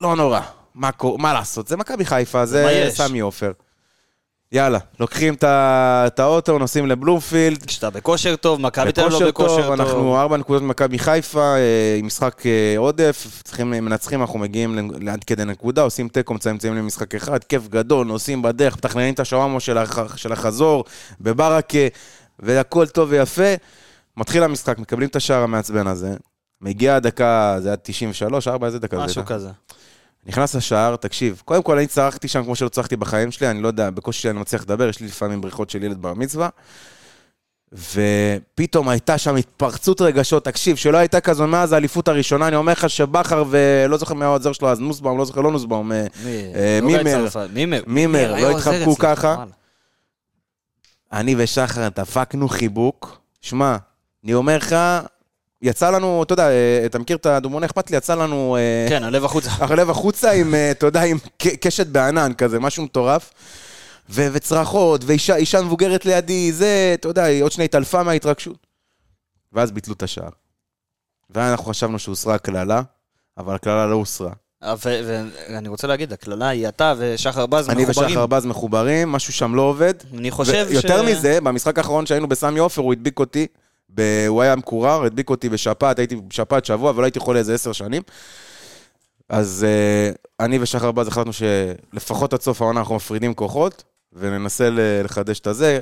[0.00, 0.40] לא נורא,
[0.74, 1.68] מה, מה לעשות?
[1.68, 2.88] זה מכבי חיפה, זה?
[2.90, 3.52] סמי עופר.
[4.52, 9.72] יאללה, לוקחים את האוטו, נוסעים לבלומפילד, כשאתה בכושר טוב, מכבי תל אביב לא בכושר טוב.
[9.72, 15.24] אנחנו ארבע נקודות ממכבי חיפה, אה, עם משחק אה, עודף, צריכים, מנצחים, אנחנו מגיעים לעד
[15.24, 19.78] כדי נקודה, עושים תיקו, מצמצמים למשחק אחד, כיף גדול, נוסעים בדרך, מתכננים את השוואמו של,
[19.78, 20.84] הח, של החזור,
[21.20, 21.78] בברקה,
[22.38, 23.54] והכל טוב ויפה.
[24.16, 26.14] מתחיל המשחק, מקבלים את השער המעצבן הזה,
[26.60, 29.34] מגיעה הדקה, זה היה 93, 4, איזה דקה זה משהו הייתה?
[29.34, 29.48] כזה.
[30.26, 33.68] נכנס לשער, תקשיב, קודם כל אני צרחתי שם כמו שלא צרחתי בחיים שלי, אני לא
[33.68, 36.48] יודע, בקושי אני מצליח לדבר, יש לי לפעמים בריחות של ילד בר מצווה.
[37.72, 42.90] ופתאום הייתה שם התפרצות רגשות, תקשיב, שלא הייתה כזו מאז האליפות הראשונה, אני אומר לך
[42.90, 46.86] שבכר ולא זוכר מי העוזר שלו אז, נוסבאום, לא זוכר, לא נוסבאום, אה, אה, לא
[46.86, 47.28] מימר.
[47.28, 47.48] צרפת,
[47.86, 48.34] מימר.
[48.40, 49.44] לא התחבקו ככה.
[51.12, 53.18] אני ושחר דפקנו חיבוק.
[53.40, 53.76] שמע,
[54.24, 54.76] אני אומר לך,
[55.62, 58.56] יצא לנו, אתה יודע, אה, אתה מכיר את הדומון אכפת לי, יצא לנו...
[58.56, 59.50] אה, כן, הלב החוצה.
[59.70, 63.32] הלב החוצה עם, אה, אתה יודע, עם קשת בענן כזה, משהו מטורף.
[64.10, 68.66] ו- וצרחות, ואישה אישה מבוגרת לידי, זה, אתה יודע, היא עוד שנייה התעלפה מההתרגשות.
[69.52, 70.28] ואז ביטלו את השער.
[71.30, 72.82] ואנחנו חשבנו שהוסרה הקללה,
[73.38, 74.32] אבל הקללה לא הוסרה.
[74.78, 78.10] ואני רוצה להגיד, הקללה היא אתה ושחר בז אני מחוברים.
[78.10, 79.94] ושחר בז מחוברים, משהו שם לא עובד.
[80.14, 80.72] אני חושב ש...
[80.72, 83.46] יותר מזה, במשחק האחרון שהיינו בסמי עופר, הוא הדביק אותי,
[83.94, 84.24] ב...
[84.28, 88.02] הוא היה מקורר, הדביק אותי בשפעת, הייתי בשפעת שבוע, ולא הייתי חולה איזה עשר שנים.
[89.28, 89.66] אז
[90.12, 94.68] uh, אני ושחר בז החלטנו שלפחות עד סוף העונה אנחנו מפרידים כוחות, וננסה
[95.04, 95.80] לחדש את הזה,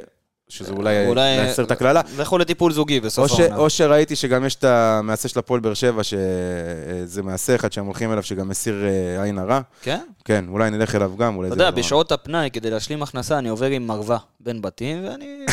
[0.49, 2.01] שזה אולי אולי- להסר את הקללה.
[2.19, 3.41] לכו לטיפול זוגי בסוף.
[3.41, 3.57] העונה.
[3.57, 8.13] או שראיתי שגם יש את המעשה של הפועל באר שבע, שזה מעשה אחד שהם הולכים
[8.13, 9.61] אליו, שגם מסיר אה, עין הרע.
[9.83, 10.01] כן?
[10.25, 11.71] כן, אולי נלך אליו גם, אולי אתה יודע.
[11.71, 15.45] בשעות הפנאי, כדי להשלים הכנסה, אני עובר עם מרווה בין בתים, ואני...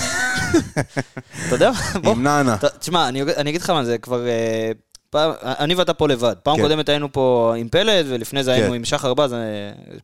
[1.48, 1.72] אתה יודע?
[2.04, 2.12] בוא.
[2.12, 2.58] עם נענה.
[2.80, 4.28] תשמע, אני אני אגיד לך מה, זה כבר...
[4.28, 4.72] אה,
[5.10, 6.36] פעם, אני ואתה פה לבד.
[6.44, 6.62] פעם כן.
[6.62, 8.74] קודמת היינו פה עם פלד, ולפני זה היינו כן.
[8.74, 9.38] עם שחר בז, אה,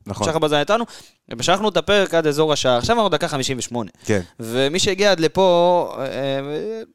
[0.08, 0.28] נכון.
[0.28, 0.86] שחר בז היה איתנו,
[1.30, 2.78] ומשכנו את הפרק עד אזור השעה.
[2.78, 3.92] עכשיו אנחנו דקה 58.
[4.06, 4.20] כן.
[4.40, 6.06] ומי שהגיע עד לפה, אה,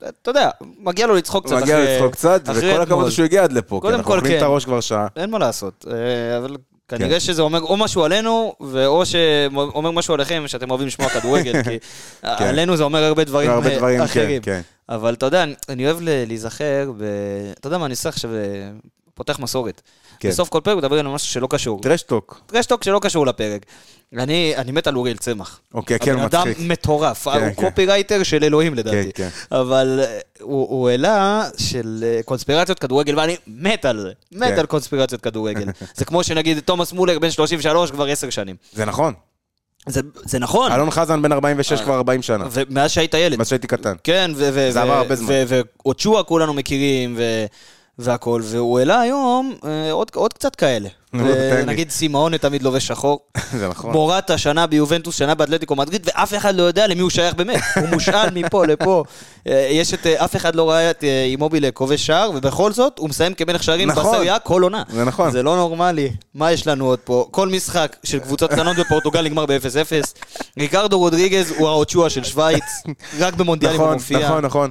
[0.09, 3.11] אתה יודע, מגיע לו לצחוק קצת מגיע אחרי- לצחוק קצת, וכל הכבוד.
[3.11, 3.76] שהוא הגיע עד לפה.
[3.76, 4.38] כי קודם אנחנו כל, אוכלים כן.
[4.38, 5.07] את הראש כבר שעה.
[5.16, 6.46] אין מה לעשות, אה,
[6.91, 7.05] אבל כן.
[7.05, 11.62] כנראה שזה אומר או משהו עלינו, ואו שאומר משהו עליכם, שאתם אוהבים לשמוע כדורגל,
[12.39, 14.43] כי עלינו זה אומר הרבה דברים הרבה אה, דברים, כן, אחרים.
[14.43, 14.61] כן.
[14.89, 17.03] אבל אתה יודע, אני- אני אוהב להיזכר, ב...
[17.61, 18.30] אתה יודע מה, אני עושה עכשיו,
[19.14, 19.82] פותח מסורת.
[20.21, 20.29] כן.
[20.29, 21.81] בסוף כל פרק מדברים על משהו שלא קשור.
[21.80, 22.41] trash talk.
[22.47, 23.66] trash talk שלא קשור לפרק.
[24.12, 25.61] אני אני מת על אוריאל צמח.
[25.75, 26.66] אוקיי, כן, הבן אדם מצחיק.
[26.69, 27.55] מטורף, כן, הוא כן.
[27.55, 29.12] קופירייטר של אלוהים לדעתי.
[29.14, 34.12] כן, אבל אה, הוא הוא העלה של אה, קונספירציות כדורגל, ואני מת על זה.
[34.33, 34.59] מת כן.
[34.59, 35.64] על קונספירציות כדורגל.
[35.95, 38.57] זה כמו שנגיד תומאס מולר בן 33 כבר עשר שנים.
[38.73, 39.14] זה נכון.
[39.87, 40.73] זה, זה נכון.
[40.73, 43.39] אלון חזן בן 46 כבר 40 שנה, ומאז שהיית ילד.
[43.39, 43.95] מאז שהייתי קטן.
[44.05, 44.69] כן, ו...
[44.73, 45.29] זה עבר הרבה זמן.
[45.49, 47.47] ואוצ'ואה כולנו מכירים, ו...
[47.99, 50.88] והכל, והוא העלה היום אה, עוד, עוד קצת כאלה.
[51.12, 51.64] לי.
[51.66, 53.20] נגיד סימאונה תמיד לובש שחור.
[53.59, 53.92] זה נכון.
[53.92, 57.61] מורטה שנה ביובנטוס, שנה באתלטיקו מדריד, ואף אחד לא יודע למי הוא שייך באמת.
[57.76, 59.05] הוא מושאל מפה לפה.
[59.49, 62.99] אה, יש את, אה, אף אחד לא ראה את אה, אימובילה כובש שער, ובכל זאת
[62.99, 64.12] הוא מסיים כמלך שערים נכון.
[64.12, 64.82] בסריה כל עונה.
[64.88, 65.30] זה נכון.
[65.30, 66.11] זה לא נורמלי.
[66.34, 67.28] מה יש לנו עוד פה?
[67.30, 70.07] כל משחק של קבוצות קטנות בפורטוגל נגמר ב-0-0.
[70.59, 72.64] ריקרדו רודריגז הוא האוצ'ואה של שווייץ,
[73.18, 74.28] רק במונדיאלים הוא נכון, מופיע.
[74.28, 74.70] נכון, נכון.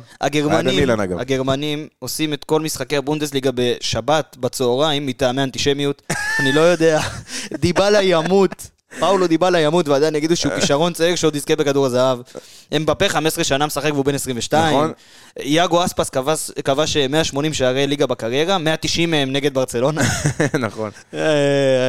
[0.99, 1.19] אגב.
[1.19, 6.01] הגרמנים עושים את כל משחקי הבונדסליגה בשבת, בצהריים, מטעמי אנטישמיות.
[6.39, 6.99] אני לא יודע.
[7.61, 8.76] דיבלה ימות.
[8.99, 12.19] פאולו דיבלה ימות ועדיין יגידו שהוא כישרון צעיר שעוד יזכה בכדור הזהב.
[12.75, 14.75] אמבפה 15 שנה משחק והוא בן 22.
[14.75, 14.91] נכון.
[15.39, 20.01] יאגו אספס כבש- כבש 180 שערי ליגה בקריירה, 190 מהם נגד ברצלונה.
[20.59, 20.91] נכון.
[21.13, 21.19] אה,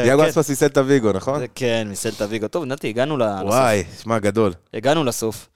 [0.06, 0.28] יאגו כן.
[0.28, 1.42] אספס מסלטה ויגו, נכון?
[1.54, 2.48] כן, מסלטה ויגו.
[2.48, 3.42] טוב, נתי, הגענו לסוף.
[3.44, 4.52] וואי, שמע, גדול.
[4.74, 5.46] הגענו לסוף.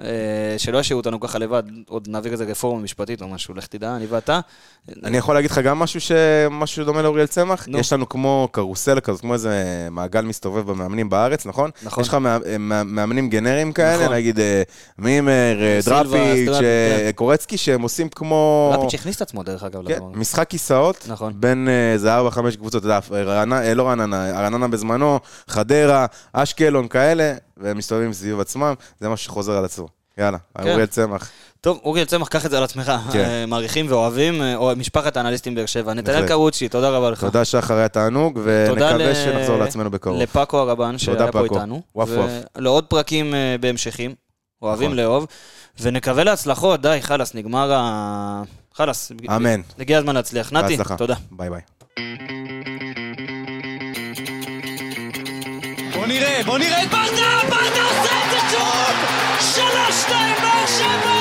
[0.00, 0.06] אה,
[0.58, 4.06] שלא ישאירו אותנו ככה לבד, עוד נעביר איזה רפורמה משפטית או משהו, לך תדע, אני
[4.06, 4.40] ואתה.
[5.04, 6.12] אני יכול להגיד לך גם משהו ש...
[6.50, 7.68] משהו דומה לאוריאל צמח?
[7.68, 9.54] יש לנו כמו קרוסלה כזאת, כמו איזה
[9.90, 11.70] מעגל מסתובב במאמנים בארץ, נכון?
[11.82, 12.02] נכון.
[12.02, 12.38] יש לך מא-
[12.84, 14.14] מאמנים גנריים כאלה, נכון.
[14.16, 14.62] נגיד אה,
[14.98, 17.10] מימר, אה, דראפיץ', אה, כן.
[17.14, 18.72] קורצקי, שהם עושים כמו...
[18.78, 20.06] לפיץ' הכניס את עצמו, דרך אגב, כן, לדבר.
[20.14, 21.32] משחק כיסאות, נכון.
[21.36, 26.88] בין אה, איזה ארבע, חמש קבוצות, אתה יודע, אה, לא רעננה, רעננה בזמנו, חדרה, אשקלון,
[26.88, 29.88] כאלה, והם מסתובבים סביב עצמם, זה משהו שחוזר על עצמו.
[30.18, 30.68] יאללה, כן.
[30.70, 31.30] אוריאל צמח.
[31.60, 32.92] טוב, אוריאל צמח, קח את זה על עצמך.
[33.12, 33.18] כן.
[33.24, 35.94] אה, מעריכים ואוהבים, אה, או משפחת האנליסטים באר שבע.
[35.94, 36.28] נתנאל.
[36.28, 37.20] קרוצ'י, תודה רבה לך.
[37.20, 40.22] תודה שחר, היה תענוג, ונקווה ל- שנחזור לעצמנו בקרוב.
[40.22, 41.44] לפאקו הרבן, שהיה פה.
[41.44, 41.82] איתנו.
[41.94, 42.30] וואף וואף.
[42.56, 44.14] ולעוד פרקים אה, בהמשכים.
[44.62, 44.96] אוהבים נכון.
[44.96, 45.26] לאהוב.
[45.80, 48.42] ונקווה להצלחות, די, חלאס, נגמר ה...
[48.74, 49.12] חלאס.
[49.36, 49.60] אמן.
[49.78, 50.52] הגיע הזמן להצליח.
[50.52, 50.76] נתי.
[50.96, 51.14] תודה.
[51.30, 51.60] ביי ביי.
[56.04, 57.48] בוא נראה, בוא נראה את ברדה!
[57.48, 58.96] ברדה עושה את זה שוב!
[59.40, 61.13] שלוש, שתיים, באר שבע!